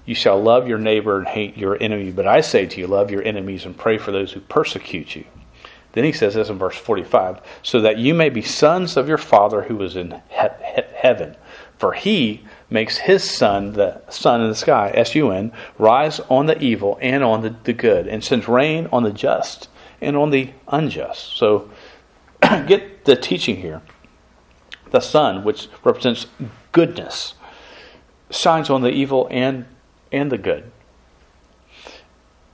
You 0.05 0.15
shall 0.15 0.41
love 0.41 0.67
your 0.67 0.79
neighbor 0.79 1.19
and 1.19 1.27
hate 1.27 1.55
your 1.55 1.77
enemy. 1.79 2.11
But 2.11 2.25
I 2.25 2.41
say 2.41 2.65
to 2.65 2.79
you, 2.79 2.87
love 2.87 3.11
your 3.11 3.21
enemies 3.21 3.63
and 3.63 3.77
pray 3.77 3.99
for 3.99 4.11
those 4.11 4.31
who 4.31 4.39
persecute 4.39 5.15
you. 5.15 5.23
Then 5.91 6.03
he 6.03 6.11
says 6.11 6.33
this 6.33 6.49
in 6.49 6.57
verse 6.57 6.75
45 6.75 7.41
so 7.61 7.81
that 7.81 7.99
you 7.99 8.13
may 8.13 8.29
be 8.29 8.41
sons 8.41 8.97
of 8.97 9.07
your 9.07 9.19
Father 9.19 9.63
who 9.63 9.81
is 9.83 9.95
in 9.95 10.21
he- 10.29 10.75
he- 10.75 10.81
heaven. 10.95 11.35
For 11.77 11.93
he 11.93 12.41
makes 12.69 12.97
his 12.97 13.23
sun, 13.23 13.73
the 13.73 14.01
sun 14.09 14.41
in 14.41 14.49
the 14.49 14.55
sky, 14.55 14.91
S 14.93 15.15
U 15.15 15.31
N, 15.31 15.51
rise 15.77 16.19
on 16.21 16.45
the 16.45 16.59
evil 16.61 16.97
and 17.01 17.23
on 17.23 17.41
the, 17.41 17.55
the 17.63 17.73
good, 17.73 18.07
and 18.07 18.23
sends 18.23 18.47
rain 18.47 18.87
on 18.91 19.03
the 19.03 19.11
just 19.11 19.69
and 20.01 20.17
on 20.17 20.29
the 20.29 20.49
unjust. 20.67 21.37
So 21.37 21.69
get 22.41 23.05
the 23.05 23.15
teaching 23.15 23.57
here. 23.57 23.81
The 24.91 24.99
sun, 24.99 25.43
which 25.43 25.67
represents 25.83 26.27
goodness, 26.71 27.35
shines 28.29 28.69
on 28.69 28.81
the 28.81 28.91
evil 28.91 29.27
and 29.29 29.65
and 30.11 30.31
the 30.31 30.37
good. 30.37 30.71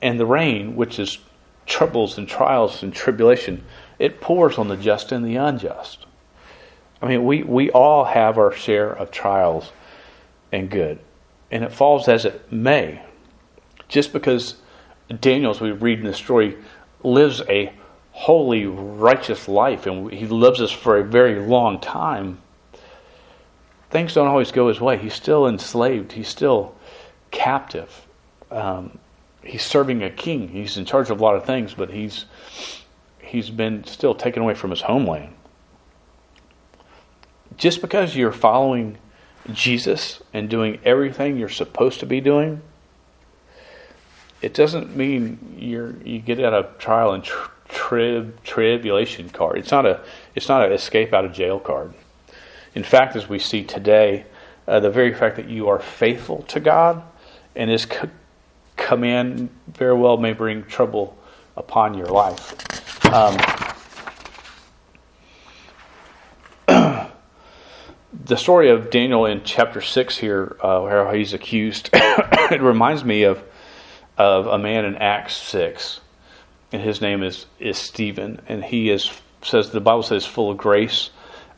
And 0.01 0.19
the 0.19 0.25
rain, 0.25 0.75
which 0.75 0.99
is 0.99 1.19
troubles 1.65 2.17
and 2.17 2.27
trials 2.27 2.83
and 2.83 2.93
tribulation, 2.93 3.63
it 3.97 4.21
pours 4.21 4.57
on 4.57 4.67
the 4.67 4.77
just 4.77 5.11
and 5.11 5.25
the 5.25 5.35
unjust. 5.35 6.05
I 7.01 7.07
mean, 7.07 7.25
we, 7.25 7.43
we 7.43 7.71
all 7.71 8.05
have 8.05 8.37
our 8.37 8.51
share 8.51 8.91
of 8.91 9.11
trials 9.11 9.71
and 10.51 10.69
good. 10.69 10.99
And 11.51 11.63
it 11.63 11.71
falls 11.71 12.07
as 12.07 12.25
it 12.25 12.51
may. 12.51 13.01
Just 13.87 14.13
because 14.13 14.55
Daniel, 15.19 15.51
as 15.51 15.61
we 15.61 15.71
read 15.71 15.99
in 15.99 16.05
the 16.05 16.13
story, 16.13 16.57
lives 17.03 17.41
a 17.47 17.71
holy, 18.15 18.65
righteous 18.65 19.49
life 19.49 19.85
and 19.85 20.09
he 20.09 20.25
loves 20.25 20.61
us 20.61 20.71
for 20.71 20.97
a 20.97 21.03
very 21.03 21.37
long 21.37 21.77
time, 21.81 22.41
things 23.89 24.13
don't 24.13 24.27
always 24.27 24.53
go 24.53 24.69
his 24.69 24.79
way. 24.79 24.97
He's 24.97 25.13
still 25.13 25.45
enslaved. 25.45 26.13
He's 26.13 26.29
still 26.29 26.73
captive. 27.31 28.07
Um, 28.49 28.99
he's 29.43 29.63
serving 29.63 30.01
a 30.01 30.09
king. 30.09 30.47
He's 30.47 30.77
in 30.77 30.85
charge 30.85 31.09
of 31.09 31.19
a 31.19 31.23
lot 31.23 31.35
of 31.35 31.45
things, 31.45 31.73
but 31.73 31.91
he's 31.91 32.25
he's 33.19 33.49
been 33.49 33.83
still 33.83 34.15
taken 34.15 34.41
away 34.41 34.53
from 34.53 34.69
his 34.69 34.81
homeland. 34.81 35.33
Just 37.57 37.81
because 37.81 38.15
you're 38.15 38.31
following 38.31 38.97
Jesus 39.51 40.23
and 40.33 40.49
doing 40.49 40.79
everything 40.85 41.35
you're 41.35 41.49
supposed 41.49 41.99
to 41.99 42.05
be 42.05 42.21
doing, 42.21 42.61
it 44.41 44.53
doesn't 44.53 44.95
mean 44.95 45.57
you're 45.59 45.97
you 46.03 46.19
get 46.19 46.39
out 46.39 46.53
of 46.53 46.77
trial 46.77 47.11
and 47.11 47.21
tri- 47.21 47.49
trib 47.75 48.41
tribulation 48.43 49.29
card. 49.29 49.57
It's 49.57 49.69
not 49.69 49.85
a 49.85 50.01
it's 50.33 50.47
not 50.47 50.65
an 50.65 50.71
escape 50.71 51.13
out 51.13 51.25
of 51.25 51.33
jail 51.33 51.59
card. 51.59 51.93
In 52.73 52.83
fact, 52.83 53.15
as 53.15 53.29
we 53.29 53.37
see 53.37 53.63
today, 53.63 54.25
uh, 54.67 54.79
the 54.79 54.89
very 54.89 55.13
fact 55.13 55.35
that 55.35 55.49
you 55.49 55.67
are 55.67 55.79
faithful 55.79 56.43
to 56.43 56.59
God 56.59 57.03
and 57.55 57.69
His 57.69 57.85
co- 57.85 58.09
command 58.77 59.49
very 59.67 59.93
well 59.93 60.17
may 60.17 60.33
bring 60.33 60.63
trouble 60.63 61.17
upon 61.57 61.93
your 61.93 62.07
life. 62.07 63.05
Um, 63.05 63.37
the 68.25 68.35
story 68.37 68.69
of 68.69 68.89
Daniel 68.89 69.25
in 69.25 69.43
chapter 69.43 69.81
six 69.81 70.17
here, 70.17 70.55
uh, 70.61 70.79
where 70.79 71.13
he's 71.13 71.33
accused, 71.33 71.89
it 71.93 72.61
reminds 72.61 73.03
me 73.03 73.23
of 73.23 73.43
of 74.17 74.47
a 74.47 74.57
man 74.57 74.85
in 74.85 74.95
Acts 74.95 75.35
six, 75.35 75.99
and 76.71 76.81
his 76.81 77.01
name 77.01 77.23
is 77.23 77.45
is 77.59 77.77
Stephen, 77.77 78.41
and 78.47 78.63
he 78.63 78.89
is 78.89 79.11
says 79.41 79.71
the 79.71 79.81
Bible 79.81 80.03
says 80.03 80.25
full 80.25 80.51
of 80.51 80.57
grace 80.57 81.11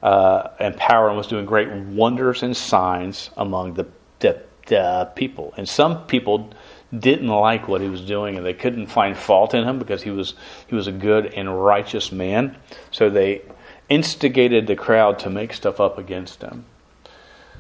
uh, 0.03 0.49
and 0.59 0.75
power, 0.77 1.07
and 1.07 1.17
was 1.17 1.27
doing 1.27 1.45
great 1.45 1.71
wonders 1.71 2.43
and 2.43 2.55
signs 2.55 3.29
among 3.37 3.73
the, 3.75 3.87
the, 4.19 4.41
the 4.67 5.11
people. 5.15 5.53
And 5.57 5.67
some 5.67 6.05
people 6.05 6.51
didn't 6.97 7.27
like 7.27 7.67
what 7.67 7.81
he 7.81 7.89
was 7.89 8.01
doing, 8.01 8.37
and 8.37 8.45
they 8.45 8.53
couldn't 8.53 8.87
find 8.87 9.17
fault 9.17 9.53
in 9.53 9.63
him 9.63 9.79
because 9.79 10.03
he 10.03 10.11
was 10.11 10.33
he 10.67 10.75
was 10.75 10.87
a 10.87 10.91
good 10.91 11.33
and 11.33 11.63
righteous 11.63 12.11
man. 12.11 12.57
So 12.91 13.09
they 13.09 13.41
instigated 13.89 14.67
the 14.67 14.75
crowd 14.75 15.19
to 15.19 15.29
make 15.29 15.53
stuff 15.53 15.79
up 15.79 15.97
against 15.97 16.41
him. 16.41 16.65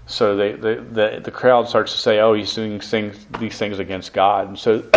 So 0.05 0.37
they, 0.37 0.53
they, 0.53 0.75
the, 0.75 1.21
the 1.23 1.31
crowd 1.31 1.67
starts 1.67 1.91
to 1.91 1.97
say, 1.97 2.19
oh, 2.19 2.33
he's 2.33 2.53
doing 2.53 2.79
things, 2.79 3.25
these 3.39 3.57
things 3.57 3.77
against 3.77 4.13
God. 4.13 4.47
And 4.47 4.57
so 4.57 4.89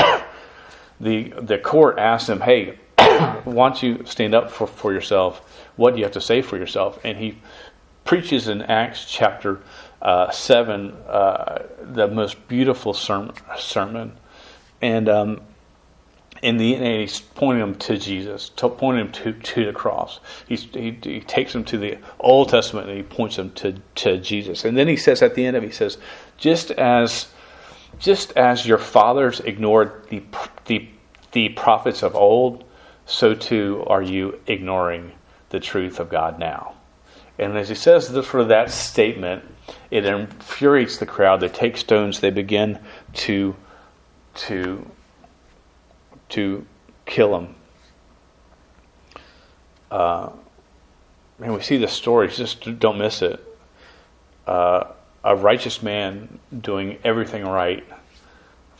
the, 1.01 1.33
the 1.41 1.59
court 1.59 1.99
asks 1.99 2.29
him, 2.29 2.41
hey, 2.41 2.79
why 3.45 3.69
don't 3.69 3.83
you 3.83 4.05
stand 4.05 4.35
up 4.35 4.51
for, 4.51 4.67
for 4.67 4.93
yourself? 4.93 5.67
What 5.77 5.93
do 5.93 5.99
you 5.99 6.05
have 6.05 6.13
to 6.13 6.21
say 6.21 6.43
for 6.43 6.57
yourself? 6.57 6.99
And 7.03 7.17
he 7.17 7.39
preaches 8.05 8.49
in 8.49 8.63
Acts 8.63 9.07
chapter 9.09 9.61
uh, 10.03 10.31
7 10.31 10.93
uh, 11.09 11.67
the 11.81 12.09
most 12.09 12.47
beautiful 12.49 12.93
sermon. 12.93 13.35
sermon. 13.59 14.13
And 14.83 15.09
um, 15.09 15.41
in 16.43 16.57
the 16.57 16.75
end, 16.75 17.01
he's 17.01 17.21
pointing 17.21 17.61
them 17.61 17.75
to 17.77 17.99
Jesus, 17.99 18.49
to, 18.51 18.69
pointing 18.69 19.05
them 19.05 19.13
to, 19.13 19.33
to 19.33 19.67
the 19.67 19.73
cross. 19.73 20.21
He's, 20.49 20.65
he, 20.65 20.99
he 21.03 21.21
takes 21.21 21.53
them 21.53 21.65
to 21.65 21.79
the 21.79 21.99
Old 22.19 22.49
Testament 22.49 22.89
and 22.89 22.97
he 22.97 23.03
points 23.03 23.37
them 23.37 23.51
to, 23.53 23.75
to 23.97 24.19
Jesus. 24.19 24.65
And 24.65 24.77
then 24.77 24.89
he 24.89 24.97
says 24.97 25.23
at 25.23 25.35
the 25.35 25.45
end 25.45 25.57
of 25.57 25.65
it, 25.65 25.69
he 25.69 25.73
says, 25.73 25.99
just 26.39 26.71
as 26.73 27.29
just 28.01 28.33
as 28.33 28.67
your 28.67 28.79
fathers 28.79 29.41
ignored 29.41 30.09
the, 30.09 30.23
the, 30.67 30.89
the 31.33 31.51
prophets 31.51 32.03
of 32.03 32.17
old, 32.17 32.65
so 33.07 33.35
too 33.35 33.85
are 33.87 34.03
you 34.03 34.41
ignoring 34.47 35.13
the 35.51 35.61
truth 35.61 36.01
of 36.01 36.09
God 36.09 36.39
now. 36.39 36.75
And 37.39 37.57
as 37.57 37.69
he 37.69 37.75
says 37.75 38.09
this 38.09 38.27
for 38.27 38.45
that 38.45 38.71
statement, 38.71 39.45
it 39.91 40.05
infuriates 40.05 40.97
the 40.97 41.07
crowd. 41.07 41.41
They 41.41 41.49
take 41.49 41.77
stones, 41.77 42.21
they 42.21 42.31
begin 42.31 42.79
to 43.15 43.55
to 44.35 44.91
to 46.31 46.67
kill 47.07 47.37
him. 47.37 47.55
Uh, 49.91 50.31
and 51.41 51.55
we 51.55 51.61
see 51.61 51.77
the 51.77 51.89
story, 51.89 52.29
just 52.29 52.79
don't 52.79 52.99
miss 52.99 53.23
it. 53.23 53.43
Uh, 54.47 54.85
a 55.25 55.37
righteous 55.37 55.83
man 55.83 56.39
doing 56.61 56.99
everything 57.05 57.45
right, 57.45 57.85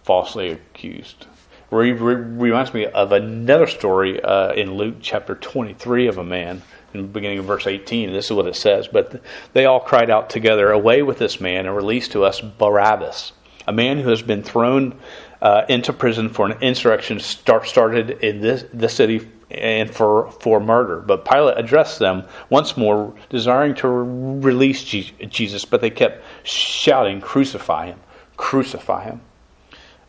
falsely 0.05 0.51
accused. 0.51 1.27
Re- 1.71 1.93
re- 1.93 2.15
reminds 2.15 2.75
me 2.75 2.87
of 2.87 3.13
another 3.13 3.67
story 3.67 4.21
uh, 4.23 4.53
in 4.53 4.75
Luke 4.75 4.97
chapter 5.01 5.35
23 5.35 6.09
of 6.09 6.19
a 6.19 6.25
man 6.25 6.63
in 6.93 7.03
the 7.03 7.09
beginning 7.09 7.39
of 7.39 7.45
verse 7.45 7.67
18. 7.67 8.13
This 8.13 8.27
is 8.27 8.33
what 8.33 8.47
it 8.47 8.57
says. 8.57 8.89
But 8.89 9.23
they 9.53 9.67
all 9.67 9.81
cried 9.81 10.11
out 10.11 10.31
together, 10.31 10.73
Away 10.73 11.03
with 11.03 11.19
this 11.19 11.41
man, 11.41 11.67
and 11.67 11.77
release 11.77 12.09
to 12.09 12.25
us 12.25 12.41
Barabbas, 12.41 13.33
a 13.69 13.73
man 13.73 13.99
who 13.99 14.09
has 14.09 14.23
been 14.23 14.43
thrown 14.43 14.99
uh, 15.43 15.65
into 15.69 15.93
prison 15.93 16.29
for 16.29 16.47
an 16.47 16.61
insurrection 16.61 17.19
start, 17.21 17.67
started 17.67 18.11
in 18.23 18.41
this, 18.41 18.65
this 18.73 18.95
city 18.95 19.29
and 19.51 19.91
for, 19.91 20.31
for 20.33 20.61
murder. 20.61 21.01
But 21.01 21.25
Pilate 21.25 21.59
addressed 21.59 21.99
them 21.99 22.25
once 22.49 22.77
more, 22.77 23.15
desiring 23.29 23.75
to 23.77 23.89
release 23.89 24.85
Jesus, 24.85 25.65
but 25.65 25.81
they 25.81 25.91
kept 25.91 26.23
shouting, 26.45 27.21
Crucify 27.21 27.87
him! 27.87 28.01
Crucify 28.37 29.05
him! 29.05 29.21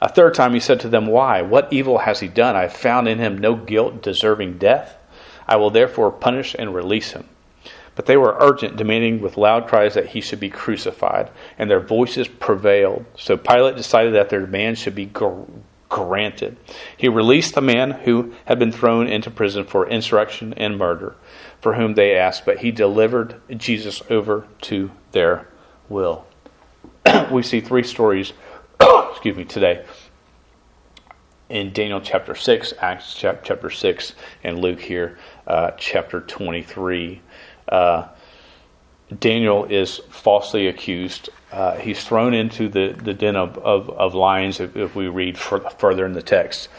A 0.02 0.10
third 0.10 0.34
time 0.34 0.54
he 0.54 0.60
said 0.60 0.80
to 0.82 0.90
them, 0.90 1.08
Why? 1.08 1.42
What 1.42 1.72
evil 1.72 2.00
has 2.00 2.20
he 2.20 2.28
done? 2.28 2.56
I 2.56 2.68
found 2.68 3.08
in 3.08 3.20
him 3.20 3.38
no 3.38 3.56
guilt 3.56 4.02
deserving 4.02 4.58
death. 4.58 4.98
I 5.48 5.58
will 5.58 5.70
therefore 5.70 6.12
punish 6.12 6.56
and 6.58 6.74
release 6.74 7.12
him. 7.12 7.28
But 7.96 8.06
they 8.06 8.18
were 8.18 8.38
urgent, 8.40 8.78
demanding 8.78 9.22
with 9.22 9.38
loud 9.38 9.68
cries 9.68 9.96
that 9.96 10.08
he 10.08 10.22
should 10.22 10.40
be 10.40 10.50
crucified, 10.50 11.30
and 11.58 11.70
their 11.70 11.80
voices 11.80 12.28
prevailed. 12.28 13.06
So 13.18 13.36
Pilate 13.38 13.76
decided 13.76 14.14
that 14.14 14.30
their 14.30 14.42
demand 14.42 14.78
should 14.78 14.96
be 14.96 15.08
gr- 15.08 15.44
granted. 15.90 16.56
He 16.96 17.10
released 17.10 17.54
the 17.54 17.62
man 17.62 17.92
who 17.92 18.34
had 18.46 18.60
been 18.60 18.72
thrown 18.72 19.08
into 19.08 19.30
prison 19.30 19.66
for 19.66 19.88
insurrection 19.90 20.54
and 20.56 20.78
murder, 20.78 21.16
for 21.60 21.74
whom 21.74 21.96
they 21.96 22.16
asked, 22.16 22.46
but 22.46 22.60
he 22.60 22.72
delivered 22.72 23.42
Jesus 23.58 24.02
over 24.10 24.48
to 24.62 24.92
their 25.12 25.48
will. 25.90 26.26
we 27.32 27.44
see 27.44 27.60
three 27.60 27.84
stories, 27.84 28.32
excuse 28.80 29.36
me, 29.36 29.44
today 29.44 29.84
in 31.52 31.74
Daniel 31.74 32.00
chapter 32.00 32.34
6, 32.34 32.74
Acts 32.80 33.14
chapter 33.14 33.70
6, 33.70 34.16
and 34.42 34.60
Luke 34.60 34.80
here, 34.80 35.18
uh, 35.46 35.72
chapter 35.72 36.22
23 36.22 37.22
uh, 37.72 38.08
Daniel 39.20 39.66
is 39.66 39.98
falsely 40.10 40.68
accused. 40.68 41.30
Uh, 41.52 41.76
he's 41.76 42.04
thrown 42.04 42.34
into 42.34 42.70
the, 42.70 42.96
the 43.04 43.14
den 43.14 43.36
of, 43.36 43.58
of, 43.58 43.90
of 43.90 44.14
lions 44.14 44.60
if, 44.60 44.76
if, 44.76 44.96
we 44.96 45.08
read 45.08 45.38
further 45.38 46.06
in 46.06 46.14
the 46.14 46.22
text. 46.22 46.70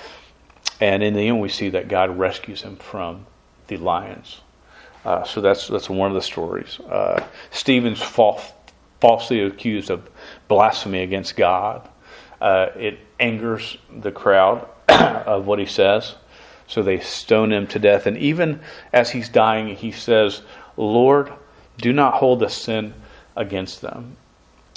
And 0.81 1.02
in 1.02 1.14
the 1.14 1.28
end, 1.28 1.40
we 1.40 1.48
see 1.48 1.70
that 1.70 1.88
God 1.88 2.18
rescues 2.18 2.62
him 2.62 2.76
from 2.76 3.26
the 3.68 3.76
lions. 3.76 4.40
Uh, 5.05 5.24
so 5.24 5.40
that's, 5.40 5.68
that's 5.68 5.90
one 5.90 6.11
of 6.11 6.14
the 6.14 6.22
stories. 6.22 6.81
Uh, 6.81 7.24
Stephen's 7.50 8.00
false, 8.00 8.52
falsely 9.00 9.40
accused 9.40 9.90
of 9.90 10.09
blasphemy 10.48 11.02
against 11.02 11.37
God. 11.37 11.88
Uh, 12.40 12.68
it 12.76 12.98
angers 13.20 13.76
the 13.94 14.11
crowd 14.11 14.68
of 14.88 15.46
what 15.46 15.59
he 15.59 15.66
says. 15.66 16.14
So 16.66 16.83
they 16.83 17.00
stone 17.00 17.52
him 17.52 17.66
to 17.68 17.78
death. 17.78 18.07
And 18.07 18.16
even 18.16 18.61
as 18.92 19.11
he's 19.11 19.28
dying, 19.28 19.76
he 19.76 19.92
says, 19.92 20.42
Lord, 20.83 21.33
do 21.79 21.92
not 21.92 22.14
hold 22.14 22.40
the 22.40 22.49
sin 22.49 22.95
against 23.37 23.81
them. 23.81 24.16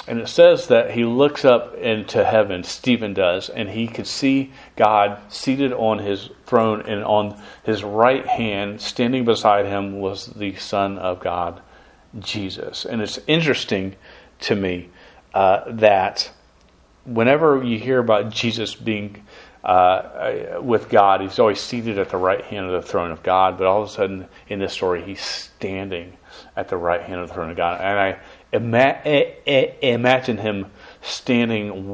And 0.08 0.20
it 0.20 0.28
says 0.28 0.68
that 0.68 0.92
he 0.92 1.04
looks 1.04 1.44
up 1.44 1.74
into 1.76 2.24
heaven, 2.24 2.64
Stephen 2.64 3.16
does, 3.16 3.50
and 3.50 3.70
he 3.70 3.88
could 3.88 4.06
see 4.06 4.54
God 4.76 5.20
seated 5.30 5.74
on 5.74 5.98
his 5.98 6.30
throne, 6.46 6.82
and 6.82 7.04
on 7.04 7.42
his 7.64 7.84
right 7.84 8.26
hand, 8.26 8.82
standing 8.82 9.26
beside 9.26 9.66
him, 9.66 10.00
was 10.00 10.28
the 10.28 10.56
Son 10.56 11.00
of 11.00 11.20
God, 11.20 11.60
Jesus. 12.20 12.86
And 12.86 13.02
it's 13.02 13.20
interesting 13.26 13.96
to 14.42 14.56
me 14.56 14.90
uh, 15.34 15.64
that 15.68 16.32
whenever 17.06 17.64
you 17.64 17.80
hear 17.80 17.98
about 17.98 18.30
Jesus 18.30 18.76
being 18.76 19.25
uh, 19.66 20.60
with 20.62 20.90
God. 20.90 21.22
He's 21.22 21.40
always 21.40 21.60
seated 21.60 21.98
at 21.98 22.10
the 22.10 22.18
right 22.18 22.44
hand 22.44 22.68
of 22.68 22.72
the 22.72 22.88
throne 22.88 23.10
of 23.12 23.24
God, 23.24 23.58
but 23.58 23.66
all 23.66 23.82
of 23.82 23.90
a 23.90 23.92
sudden 23.92 24.28
in 24.48 24.60
this 24.60 24.74
story, 24.74 25.02
he's 25.02 25.22
standing 25.22 26.18
at 26.56 26.70
the 26.70 26.78
right 26.78 27.02
hand 27.02 27.22
of 27.22 27.28
the 27.28 27.34
throne 27.34 27.50
of 27.50 27.58
God. 27.58 27.82
And 27.82 28.00
I 28.00 28.20
ima- 28.54 29.02
imagine 29.82 30.38
him 30.38 30.68
standing, 31.02 31.90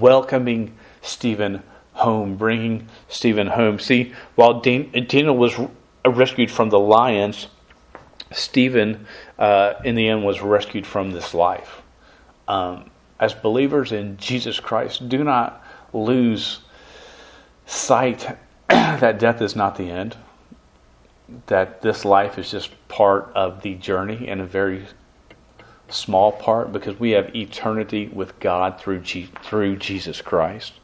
welcoming 0.00 0.76
Stephen 1.02 1.62
home, 1.92 2.36
bringing 2.36 2.88
Stephen 3.08 3.46
home. 3.46 3.78
See, 3.78 4.12
while 4.34 4.60
Daniel 4.60 5.36
was 5.36 5.54
rescued 6.04 6.50
from 6.50 6.70
the 6.70 6.80
lions, 6.80 7.46
Stephen, 8.32 9.06
uh, 9.38 9.74
in 9.84 9.94
the 9.94 10.08
end, 10.08 10.24
was 10.24 10.40
rescued 10.42 10.84
from 10.84 11.12
this 11.12 11.32
life. 11.32 11.82
Um, 12.48 12.90
as 13.20 13.34
believers 13.34 13.92
in 13.92 14.16
Jesus 14.18 14.60
Christ, 14.60 15.08
do 15.08 15.24
not 15.24 15.64
lose 15.92 16.60
sight 17.66 18.36
that 18.68 19.18
death 19.18 19.40
is 19.42 19.56
not 19.56 19.76
the 19.76 19.90
end. 19.90 20.16
that 21.46 21.82
this 21.82 22.04
life 22.04 22.38
is 22.38 22.50
just 22.50 22.70
part 22.88 23.30
of 23.34 23.62
the 23.62 23.74
journey 23.76 24.28
and 24.28 24.40
a 24.40 24.46
very 24.46 24.86
small 25.88 26.32
part 26.32 26.72
because 26.72 26.98
we 26.98 27.10
have 27.12 27.34
eternity 27.34 28.08
with 28.08 28.38
God 28.40 28.80
through 28.80 29.00
G- 29.00 29.30
through 29.42 29.76
Jesus 29.76 30.20
Christ. 30.22 30.74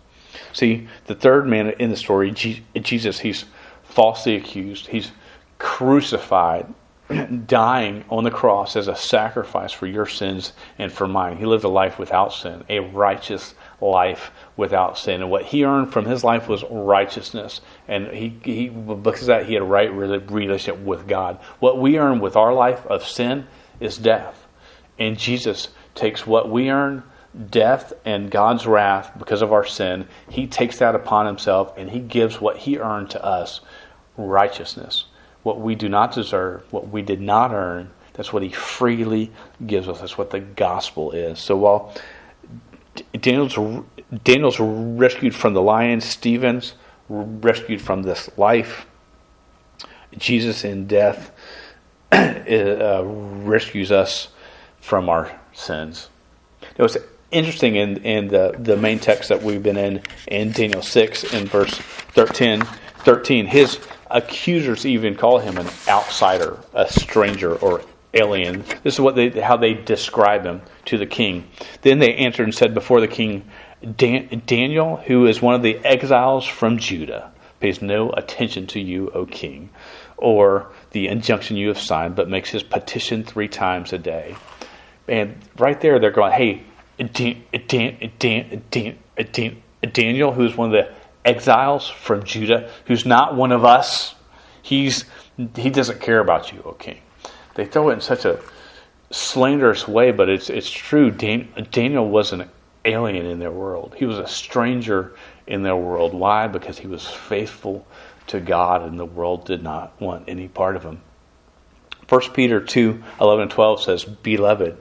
See, 0.52 0.88
the 1.06 1.14
third 1.14 1.46
man 1.46 1.70
in 1.78 1.90
the 1.90 1.96
story, 1.96 2.30
Jesus, 2.32 3.20
he's 3.20 3.44
falsely 3.84 4.36
accused. 4.36 4.88
He's 4.88 5.12
crucified, 5.58 6.72
dying 7.46 8.04
on 8.08 8.24
the 8.24 8.30
cross 8.30 8.76
as 8.76 8.88
a 8.88 8.96
sacrifice 8.96 9.72
for 9.72 9.86
your 9.86 10.06
sins 10.06 10.52
and 10.78 10.92
for 10.92 11.06
mine. 11.06 11.36
He 11.36 11.46
lived 11.46 11.64
a 11.64 11.68
life 11.68 11.98
without 11.98 12.32
sin, 12.32 12.64
a 12.68 12.80
righteous 12.80 13.54
life 13.80 14.30
without 14.56 14.98
sin. 14.98 15.22
And 15.22 15.30
what 15.30 15.44
he 15.44 15.64
earned 15.64 15.92
from 15.92 16.04
his 16.04 16.24
life 16.24 16.48
was 16.48 16.64
righteousness. 16.70 17.60
And 17.88 18.08
he, 18.08 18.38
he 18.42 18.68
because 18.68 19.26
that, 19.26 19.46
he 19.46 19.54
had 19.54 19.62
a 19.62 19.66
right 19.66 19.92
relationship 19.92 20.78
with 20.78 21.06
God. 21.06 21.38
What 21.58 21.80
we 21.80 21.98
earn 21.98 22.20
with 22.20 22.36
our 22.36 22.52
life 22.52 22.86
of 22.86 23.06
sin 23.06 23.46
is 23.80 23.98
death. 23.98 24.46
And 24.98 25.18
Jesus 25.18 25.68
takes 25.94 26.26
what 26.26 26.50
we 26.50 26.70
earn, 26.70 27.02
death 27.50 27.92
and 28.04 28.30
God's 28.30 28.66
wrath 28.66 29.12
because 29.18 29.42
of 29.42 29.52
our 29.52 29.64
sin, 29.64 30.06
he 30.28 30.46
takes 30.46 30.78
that 30.78 30.94
upon 30.94 31.26
himself 31.26 31.72
and 31.76 31.90
he 31.90 31.98
gives 31.98 32.40
what 32.40 32.58
he 32.58 32.78
earned 32.78 33.10
to 33.10 33.24
us 33.24 33.60
righteousness. 34.16 35.06
What 35.42 35.60
we 35.60 35.74
do 35.74 35.88
not 35.88 36.12
deserve, 36.12 36.62
what 36.72 36.88
we 36.88 37.02
did 37.02 37.20
not 37.20 37.52
earn, 37.52 37.90
that's 38.14 38.32
what 38.32 38.42
he 38.42 38.50
freely 38.50 39.30
gives 39.64 39.88
us. 39.88 40.00
That's 40.00 40.18
what 40.18 40.30
the 40.30 40.40
gospel 40.40 41.12
is. 41.12 41.38
So 41.38 41.56
while 41.56 41.94
Daniel's, 43.12 43.56
Daniel's 44.24 44.60
rescued 44.60 45.34
from 45.34 45.54
the 45.54 45.62
lions, 45.62 46.04
Stephen's 46.04 46.74
rescued 47.08 47.80
from 47.80 48.02
this 48.02 48.30
life, 48.36 48.86
Jesus 50.16 50.64
in 50.64 50.86
death 50.86 51.32
uh, 52.12 53.02
rescues 53.04 53.90
us 53.90 54.28
from 54.80 55.08
our 55.08 55.40
sins. 55.52 56.10
It 56.76 56.82
was 56.82 56.98
interesting 57.30 57.76
in, 57.76 57.96
in 58.04 58.28
the, 58.28 58.54
the 58.58 58.76
main 58.76 58.98
text 58.98 59.30
that 59.30 59.42
we've 59.42 59.62
been 59.62 59.78
in, 59.78 60.02
in 60.28 60.52
Daniel 60.52 60.82
6, 60.82 61.32
in 61.32 61.46
verse 61.46 61.74
13, 62.14 62.62
13, 63.04 63.46
his 63.46 63.80
accusers 64.12 64.86
even 64.86 65.16
call 65.16 65.38
him 65.38 65.58
an 65.58 65.68
outsider, 65.88 66.58
a 66.74 66.90
stranger, 66.90 67.54
or 67.56 67.82
alien. 68.14 68.64
This 68.82 68.94
is 68.94 69.00
what 69.00 69.16
they, 69.16 69.30
how 69.30 69.56
they 69.56 69.74
describe 69.74 70.44
him 70.44 70.62
to 70.86 70.98
the 70.98 71.06
king. 71.06 71.48
Then 71.80 71.98
they 71.98 72.14
answered 72.14 72.44
and 72.44 72.54
said 72.54 72.74
before 72.74 73.00
the 73.00 73.08
king, 73.08 73.48
Dan, 73.96 74.42
Daniel, 74.46 74.96
who 74.98 75.26
is 75.26 75.42
one 75.42 75.54
of 75.54 75.62
the 75.62 75.78
exiles 75.78 76.46
from 76.46 76.78
Judah, 76.78 77.32
pays 77.60 77.80
no 77.82 78.10
attention 78.10 78.66
to 78.68 78.80
you, 78.80 79.10
O 79.14 79.26
king, 79.26 79.70
or 80.16 80.70
the 80.90 81.08
injunction 81.08 81.56
you 81.56 81.68
have 81.68 81.78
signed, 81.78 82.14
but 82.14 82.28
makes 82.28 82.50
his 82.50 82.62
petition 82.62 83.24
three 83.24 83.48
times 83.48 83.92
a 83.92 83.98
day. 83.98 84.36
And 85.08 85.36
right 85.58 85.80
there, 85.80 85.98
they're 85.98 86.10
going, 86.10 86.32
hey, 86.32 86.62
Dan, 86.98 87.42
Dan, 87.66 88.12
Dan, 88.18 88.62
Dan, 88.70 89.62
Daniel, 89.92 90.32
who's 90.32 90.56
one 90.56 90.72
of 90.72 90.72
the 90.72 90.92
exiles 91.24 91.88
from 91.88 92.24
Judah, 92.24 92.70
who's 92.86 93.06
not 93.06 93.36
one 93.36 93.52
of 93.52 93.64
us, 93.64 94.14
he's 94.62 95.04
he 95.56 95.70
doesn't 95.70 96.00
care 96.00 96.20
about 96.20 96.52
you, 96.52 96.62
O 96.64 96.72
king. 96.72 97.00
They 97.54 97.66
throw 97.66 97.90
it 97.90 97.94
in 97.94 98.00
such 98.00 98.24
a 98.24 98.40
slanderous 99.10 99.86
way, 99.86 100.12
but 100.12 100.28
it's 100.28 100.50
it's 100.50 100.70
true. 100.70 101.10
Dan, 101.10 101.48
Daniel 101.70 102.08
was 102.08 102.32
an 102.32 102.48
alien 102.84 103.26
in 103.26 103.38
their 103.38 103.52
world. 103.52 103.94
He 103.96 104.04
was 104.04 104.18
a 104.18 104.26
stranger 104.26 105.14
in 105.46 105.62
their 105.62 105.76
world. 105.76 106.14
Why? 106.14 106.46
Because 106.48 106.78
he 106.78 106.86
was 106.86 107.06
faithful 107.06 107.86
to 108.28 108.40
God, 108.40 108.82
and 108.82 108.98
the 108.98 109.04
world 109.04 109.44
did 109.44 109.62
not 109.62 110.00
want 110.00 110.24
any 110.28 110.48
part 110.48 110.76
of 110.76 110.82
him. 110.82 111.00
1 112.08 112.20
Peter 112.32 112.60
2 112.60 113.02
11 113.20 113.42
and 113.42 113.50
12 113.50 113.82
says, 113.82 114.04
Beloved, 114.04 114.76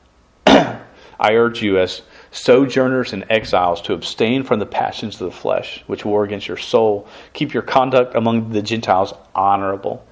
I 0.46 0.80
urge 1.20 1.62
you 1.62 1.78
as 1.78 2.02
sojourners 2.30 3.12
and 3.12 3.24
exiles 3.28 3.82
to 3.82 3.92
abstain 3.92 4.44
from 4.44 4.60
the 4.60 4.66
passions 4.66 5.20
of 5.20 5.30
the 5.30 5.36
flesh, 5.36 5.82
which 5.86 6.04
war 6.04 6.24
against 6.24 6.48
your 6.48 6.56
soul. 6.56 7.08
Keep 7.32 7.52
your 7.52 7.62
conduct 7.62 8.14
among 8.14 8.50
the 8.50 8.62
Gentiles 8.62 9.12
honorable, 9.34 10.06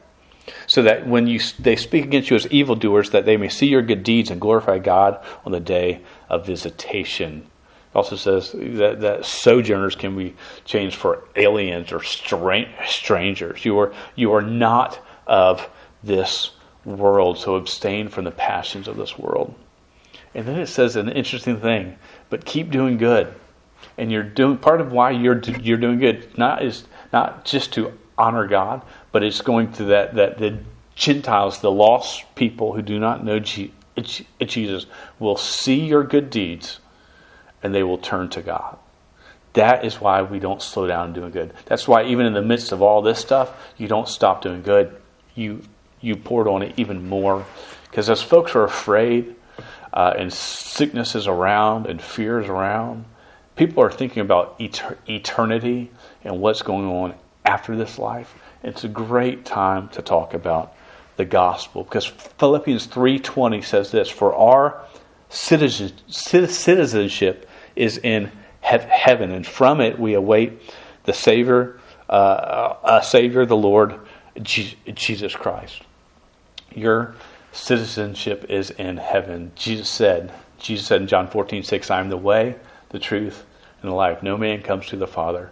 so 0.67 0.83
that 0.83 1.07
when 1.07 1.27
you, 1.27 1.41
they 1.59 1.77
speak 1.77 2.05
against 2.05 2.31
you 2.31 2.37
as 2.37 2.47
evildoers, 2.49 3.11
that 3.11 3.25
they 3.25 3.37
may 3.37 3.49
see 3.49 3.67
your 3.67 3.83
good 3.83 4.03
deeds 4.03 4.31
and 4.31 4.41
glorify 4.41 4.79
God 4.79 5.23
on 5.45 5.53
the 5.53 5.61
day 5.61 6.01
of 6.29 6.47
visitation. 6.47 7.47
It 7.93 7.97
also 7.97 8.17
says 8.17 8.53
that, 8.53 9.01
that 9.01 9.25
sojourners 9.25 9.95
can 9.95 10.17
be 10.17 10.35
changed 10.65 10.97
for 10.97 11.25
aliens 11.37 11.93
or 11.93 12.03
strangers. 12.03 13.65
You 13.65 13.79
are, 13.79 13.95
you 14.15 14.33
are 14.33 14.43
not 14.43 15.01
of 15.27 15.69
this 16.03 16.51
world, 16.85 17.39
so 17.39 17.57
abstain 17.57 18.09
from 18.09 18.25
the 18.25 18.31
passions 18.31 18.89
of 18.89 18.97
this 18.97 19.19
world. 19.19 19.55
And 20.39 20.47
then 20.47 20.61
it 20.61 20.69
says 20.69 20.95
an 20.95 21.09
interesting 21.09 21.59
thing, 21.59 21.97
but 22.31 22.45
keep 22.45 22.71
doing 22.71 22.97
good. 22.97 23.35
And 23.97 24.13
you're 24.13 24.23
doing 24.23 24.57
part 24.57 24.81
of 24.81 24.93
why 24.93 25.11
you're 25.11 25.41
you're 25.41 25.79
doing 25.79 25.99
good 25.99 26.39
not 26.39 26.63
is 26.63 26.85
not 27.13 27.45
just 27.45 27.73
to 27.73 27.93
honor 28.17 28.47
God, 28.47 28.83
but 29.11 29.25
it's 29.25 29.41
going 29.41 29.73
to 29.73 29.87
that 29.87 30.15
that 30.15 30.39
the 30.39 30.61
Gentiles, 30.95 31.59
the 31.59 31.73
lost 31.73 32.23
people 32.37 32.73
who 32.73 32.83
do 32.83 33.01
not 33.01 33.25
know 33.25 33.41
Jesus, 33.41 34.87
will 35.19 35.37
see 35.37 35.81
your 35.81 36.05
good 36.05 36.31
deeds 36.31 36.79
and 37.61 37.75
they 37.75 37.83
will 37.83 37.99
turn 37.99 38.29
to 38.29 38.41
God. 38.41 38.79
That 39.55 39.85
is 39.85 40.01
why 40.01 40.23
we 40.23 40.39
don't 40.39 40.63
slow 40.63 40.87
down 40.87 41.15
doing 41.15 41.33
good. 41.33 41.53
That's 41.67 41.89
why 41.89 42.05
even 42.05 42.27
in 42.27 42.35
the 42.35 42.43
midst 42.43 42.71
of 42.71 42.81
all 42.81 43.03
this 43.03 43.19
stuff, 43.19 43.51
you 43.77 43.89
don't 43.89 44.07
stop 44.07 44.43
doing 44.43 44.63
good. 44.63 44.97
You 45.35 45.63
you 46.01 46.15
poured 46.15 46.47
on 46.47 46.63
it 46.63 46.75
even 46.77 47.09
more 47.09 47.45
because 47.91 48.09
as 48.09 48.23
folks 48.23 48.55
are 48.55 48.63
afraid 48.63 49.35
uh, 49.93 50.15
and 50.19 50.33
sickness 50.33 51.15
is 51.15 51.27
around 51.27 51.87
and 51.87 52.01
fear 52.01 52.41
is 52.41 52.49
around. 52.49 53.05
People 53.57 53.83
are 53.83 53.91
thinking 53.91 54.21
about 54.21 54.59
etern- 54.59 54.97
eternity 55.09 55.91
and 56.23 56.41
what's 56.41 56.63
going 56.63 56.87
on 56.87 57.15
after 57.45 57.77
this 57.77 57.99
life. 57.99 58.35
It's 58.63 58.85
a 58.85 58.89
great 58.89 59.45
time 59.45 59.89
to 59.91 60.03
talk 60.03 60.35
about 60.35 60.75
the 61.17 61.25
gospel 61.25 61.85
because 61.85 62.07
Philippians 62.07 62.87
3:20 62.87 63.63
says 63.63 63.91
this, 63.91 64.09
"For 64.09 64.35
our 64.35 64.83
citizen, 65.29 65.93
citizenship 66.09 67.49
is 67.75 67.99
in 67.99 68.31
heaven, 68.61 69.33
and 69.33 69.47
from 69.47 69.81
it 69.81 69.99
we 69.99 70.15
await 70.15 70.61
the 71.05 71.13
Savior, 71.13 71.79
uh, 72.09 72.75
a 72.85 73.03
Savior, 73.03 73.47
the 73.47 73.57
Lord 73.57 73.95
Jesus 74.41 75.35
Christ." 75.35 75.83
Your 76.75 77.15
citizenship 77.53 78.47
is 78.49 78.71
in 78.71 78.97
heaven. 78.97 79.53
Jesus 79.55 79.89
said, 79.89 80.33
Jesus 80.59 80.87
said 80.87 81.03
in 81.03 81.09
John 81.09 81.29
14, 81.29 81.63
6, 81.63 81.91
I 81.91 82.01
am 82.01 82.09
the 82.09 82.17
way, 82.17 82.57
the 82.91 82.99
truth, 82.99 83.45
and 83.81 83.91
the 83.91 83.95
life. 83.95 84.23
No 84.23 84.37
man 84.37 84.63
comes 84.63 84.87
to 84.89 84.97
the 84.97 85.07
Father 85.07 85.51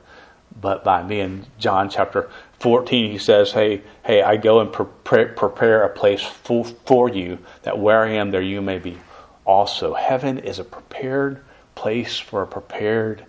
but 0.60 0.84
by 0.84 1.02
me. 1.02 1.20
In 1.20 1.46
John 1.58 1.90
chapter 1.90 2.30
14, 2.60 3.10
he 3.10 3.18
says, 3.18 3.52
Hey, 3.52 3.82
hey, 4.04 4.22
I 4.22 4.36
go 4.36 4.60
and 4.60 4.72
prepare, 4.72 5.28
prepare 5.28 5.82
a 5.84 5.88
place 5.88 6.22
for, 6.22 6.64
for 6.64 7.08
you, 7.08 7.38
that 7.62 7.78
where 7.78 8.04
I 8.04 8.10
am, 8.12 8.30
there 8.30 8.42
you 8.42 8.62
may 8.62 8.78
be 8.78 8.98
also. 9.44 9.94
Heaven 9.94 10.38
is 10.38 10.58
a 10.58 10.64
prepared 10.64 11.42
place 11.74 12.18
for 12.18 12.42
a 12.42 12.46
prepared 12.46 13.24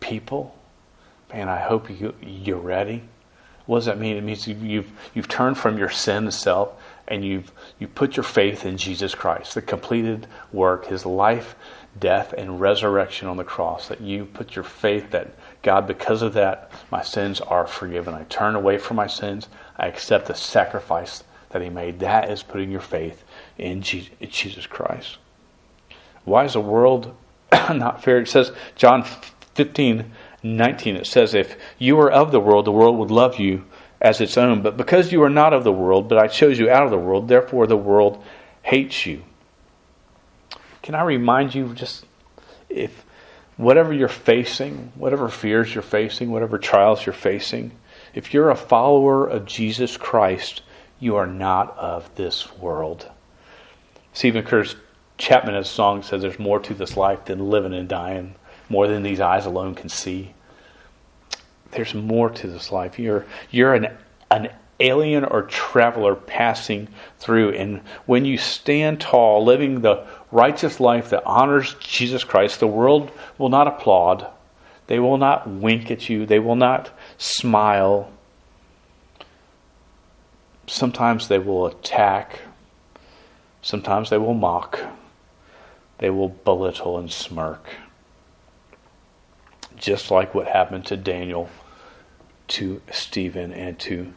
people. 0.00 0.56
Man, 1.32 1.48
I 1.48 1.58
hope 1.58 1.90
you, 1.90 2.14
you're 2.22 2.58
ready. 2.58 3.02
What 3.64 3.78
does 3.78 3.86
that 3.86 3.98
mean? 3.98 4.16
It 4.16 4.22
means 4.22 4.46
you've, 4.46 4.90
you've 5.12 5.28
turned 5.28 5.58
from 5.58 5.76
your 5.76 5.90
sin 5.90 6.30
self 6.30 6.70
and 7.08 7.24
you've 7.24 7.52
you 7.78 7.88
put 7.88 8.16
your 8.16 8.24
faith 8.24 8.64
in 8.64 8.76
Jesus 8.76 9.14
Christ, 9.14 9.54
the 9.54 9.62
completed 9.62 10.26
work, 10.52 10.86
his 10.86 11.06
life, 11.06 11.54
death, 11.98 12.32
and 12.32 12.60
resurrection 12.60 13.28
on 13.28 13.36
the 13.36 13.44
cross, 13.44 13.88
that 13.88 14.00
you 14.00 14.24
put 14.24 14.56
your 14.56 14.64
faith 14.64 15.10
that 15.10 15.34
God, 15.62 15.86
because 15.86 16.22
of 16.22 16.34
that, 16.34 16.70
my 16.90 17.02
sins 17.02 17.40
are 17.40 17.66
forgiven. 17.66 18.14
I 18.14 18.24
turn 18.24 18.54
away 18.54 18.78
from 18.78 18.96
my 18.96 19.06
sins. 19.06 19.48
I 19.76 19.86
accept 19.86 20.26
the 20.26 20.34
sacrifice 20.34 21.24
that 21.50 21.62
he 21.62 21.70
made. 21.70 22.00
That 22.00 22.30
is 22.30 22.42
putting 22.42 22.70
your 22.70 22.80
faith 22.80 23.24
in 23.58 23.82
Jesus 23.82 24.66
Christ. 24.66 25.18
Why 26.24 26.44
is 26.44 26.54
the 26.54 26.60
world 26.60 27.16
not 27.52 28.02
fair? 28.02 28.18
It 28.18 28.28
says, 28.28 28.52
John 28.74 29.04
15, 29.54 30.12
19, 30.42 30.96
it 30.96 31.06
says, 31.06 31.34
If 31.34 31.56
you 31.78 31.96
were 31.96 32.10
of 32.10 32.30
the 32.32 32.40
world, 32.40 32.64
the 32.64 32.72
world 32.72 32.98
would 32.98 33.10
love 33.10 33.38
you 33.38 33.64
as 34.00 34.20
its 34.20 34.36
own. 34.36 34.62
But 34.62 34.76
because 34.76 35.12
you 35.12 35.22
are 35.22 35.30
not 35.30 35.52
of 35.52 35.64
the 35.64 35.72
world, 35.72 36.08
but 36.08 36.18
I 36.18 36.28
chose 36.28 36.58
you 36.58 36.70
out 36.70 36.84
of 36.84 36.90
the 36.90 36.98
world, 36.98 37.28
therefore 37.28 37.66
the 37.66 37.76
world 37.76 38.22
hates 38.62 39.06
you. 39.06 39.22
Can 40.82 40.94
I 40.94 41.02
remind 41.02 41.54
you 41.54 41.74
just 41.74 42.04
if 42.68 43.04
whatever 43.56 43.92
you're 43.92 44.08
facing, 44.08 44.92
whatever 44.94 45.28
fears 45.28 45.74
you're 45.74 45.82
facing, 45.82 46.30
whatever 46.30 46.58
trials 46.58 47.04
you're 47.04 47.12
facing, 47.12 47.72
if 48.14 48.32
you're 48.32 48.50
a 48.50 48.56
follower 48.56 49.26
of 49.26 49.46
Jesus 49.46 49.96
Christ, 49.96 50.62
you 51.00 51.16
are 51.16 51.26
not 51.26 51.76
of 51.76 52.14
this 52.14 52.52
world. 52.56 53.10
Steven 54.12 54.44
Curtis 54.44 54.76
Chapman, 55.18 55.62
song, 55.64 56.02
says 56.02 56.22
there's 56.22 56.38
more 56.38 56.60
to 56.60 56.74
this 56.74 56.96
life 56.96 57.24
than 57.24 57.50
living 57.50 57.74
and 57.74 57.88
dying, 57.88 58.34
more 58.68 58.86
than 58.86 59.02
these 59.02 59.20
eyes 59.20 59.46
alone 59.46 59.74
can 59.74 59.88
see 59.88 60.34
there's 61.76 61.94
more 61.94 62.30
to 62.30 62.48
this 62.48 62.72
life. 62.72 62.98
You're 62.98 63.24
you're 63.50 63.74
an 63.74 63.96
an 64.30 64.50
alien 64.80 65.24
or 65.24 65.42
traveler 65.42 66.14
passing 66.14 66.88
through. 67.18 67.50
And 67.54 67.80
when 68.06 68.24
you 68.24 68.38
stand 68.38 69.00
tall, 69.00 69.44
living 69.44 69.80
the 69.80 70.06
righteous 70.30 70.80
life 70.80 71.10
that 71.10 71.24
honors 71.24 71.74
Jesus 71.80 72.24
Christ, 72.24 72.60
the 72.60 72.66
world 72.66 73.10
will 73.38 73.48
not 73.48 73.68
applaud. 73.68 74.26
They 74.86 74.98
will 74.98 75.18
not 75.18 75.48
wink 75.48 75.90
at 75.90 76.08
you. 76.08 76.26
They 76.26 76.38
will 76.38 76.56
not 76.56 76.90
smile. 77.18 78.10
Sometimes 80.66 81.28
they 81.28 81.38
will 81.38 81.66
attack. 81.66 82.40
Sometimes 83.62 84.10
they 84.10 84.18
will 84.18 84.34
mock. 84.34 84.78
They 85.98 86.10
will 86.10 86.28
belittle 86.28 86.98
and 86.98 87.10
smirk. 87.10 87.66
Just 89.76 90.10
like 90.10 90.34
what 90.34 90.46
happened 90.46 90.86
to 90.86 90.96
Daniel, 90.96 91.48
to 92.48 92.80
Stephen, 92.90 93.52
and 93.52 93.78
to 93.80 94.12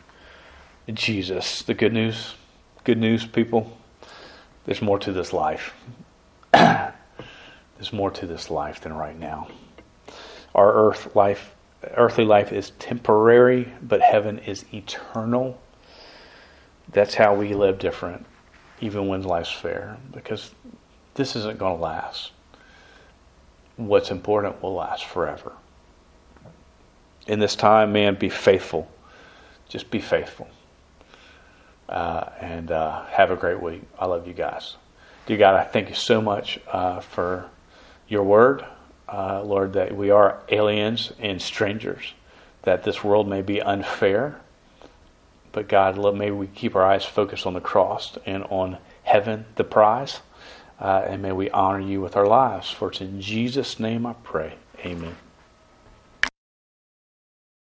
Jesus. 0.94 1.62
The 1.62 1.74
good 1.74 1.94
news, 1.94 2.36
good 2.84 2.98
news, 2.98 3.26
people, 3.26 3.78
there's 4.66 4.82
more 4.82 5.00
to 5.00 5.12
this 5.12 5.34
life. 5.34 5.74
there's 6.52 7.94
more 7.94 8.12
to 8.12 8.28
this 8.28 8.50
life 8.50 8.82
than 8.82 8.94
right 8.94 9.18
now. 9.18 9.48
Our 10.54 10.74
earth 10.74 11.16
life, 11.16 11.56
earthly 11.96 12.26
life 12.26 12.52
is 12.52 12.72
temporary, 12.72 13.72
but 13.82 14.02
heaven 14.02 14.40
is 14.40 14.66
eternal. 14.74 15.60
That's 16.92 17.16
how 17.16 17.36
we 17.36 17.54
live 17.54 17.80
different, 17.80 18.26
even 18.82 19.08
when 19.08 19.24
life's 19.24 19.52
fair, 19.52 19.98
because 20.12 20.52
this 21.14 21.36
isn't 21.36 21.60
going 21.60 21.78
to 21.78 21.82
last. 21.82 22.32
What's 23.76 24.12
important 24.12 24.62
will 24.62 24.74
last 24.76 25.06
forever. 25.06 25.54
In 27.30 27.38
this 27.38 27.56
time, 27.56 27.92
man, 27.92 28.16
be 28.16 28.30
faithful. 28.30 28.90
Just 29.68 29.92
be 29.92 30.00
faithful. 30.00 30.48
Uh, 31.88 32.28
and 32.42 32.72
uh, 32.72 33.06
have 33.06 33.30
a 33.30 33.36
great 33.36 33.62
week. 33.62 33.84
I 34.00 34.08
love 34.08 34.26
you 34.28 34.34
guys. 34.34 34.78
Dear 35.28 35.38
God, 35.38 35.54
I 35.54 35.64
thank 35.64 35.90
you 35.90 35.96
so 35.96 36.24
much 36.24 36.60
uh, 36.72 37.02
for 37.02 37.48
your 38.08 38.24
word, 38.24 38.66
uh, 39.08 39.44
Lord, 39.44 39.74
that 39.74 39.96
we 39.96 40.10
are 40.10 40.40
aliens 40.50 41.14
and 41.20 41.40
strangers, 41.40 42.16
that 42.64 42.84
this 42.84 43.04
world 43.04 43.30
may 43.30 43.44
be 43.44 43.62
unfair. 43.62 44.42
But 45.52 45.68
God, 45.68 46.00
may 46.16 46.32
we 46.32 46.48
keep 46.48 46.76
our 46.76 46.84
eyes 46.84 47.06
focused 47.06 47.46
on 47.46 47.54
the 47.54 47.62
cross 47.62 48.18
and 48.26 48.44
on 48.46 48.80
heaven, 49.04 49.46
the 49.56 49.64
prize. 49.64 50.22
Uh, 50.80 51.04
and 51.06 51.22
may 51.22 51.32
we 51.32 51.52
honor 51.52 51.80
you 51.80 52.02
with 52.02 52.18
our 52.18 52.26
lives. 52.26 52.72
For 52.72 52.90
it's 52.90 53.02
in 53.02 53.22
Jesus' 53.22 53.80
name 53.80 54.08
I 54.08 54.14
pray. 54.24 54.56
Amen. 54.84 55.16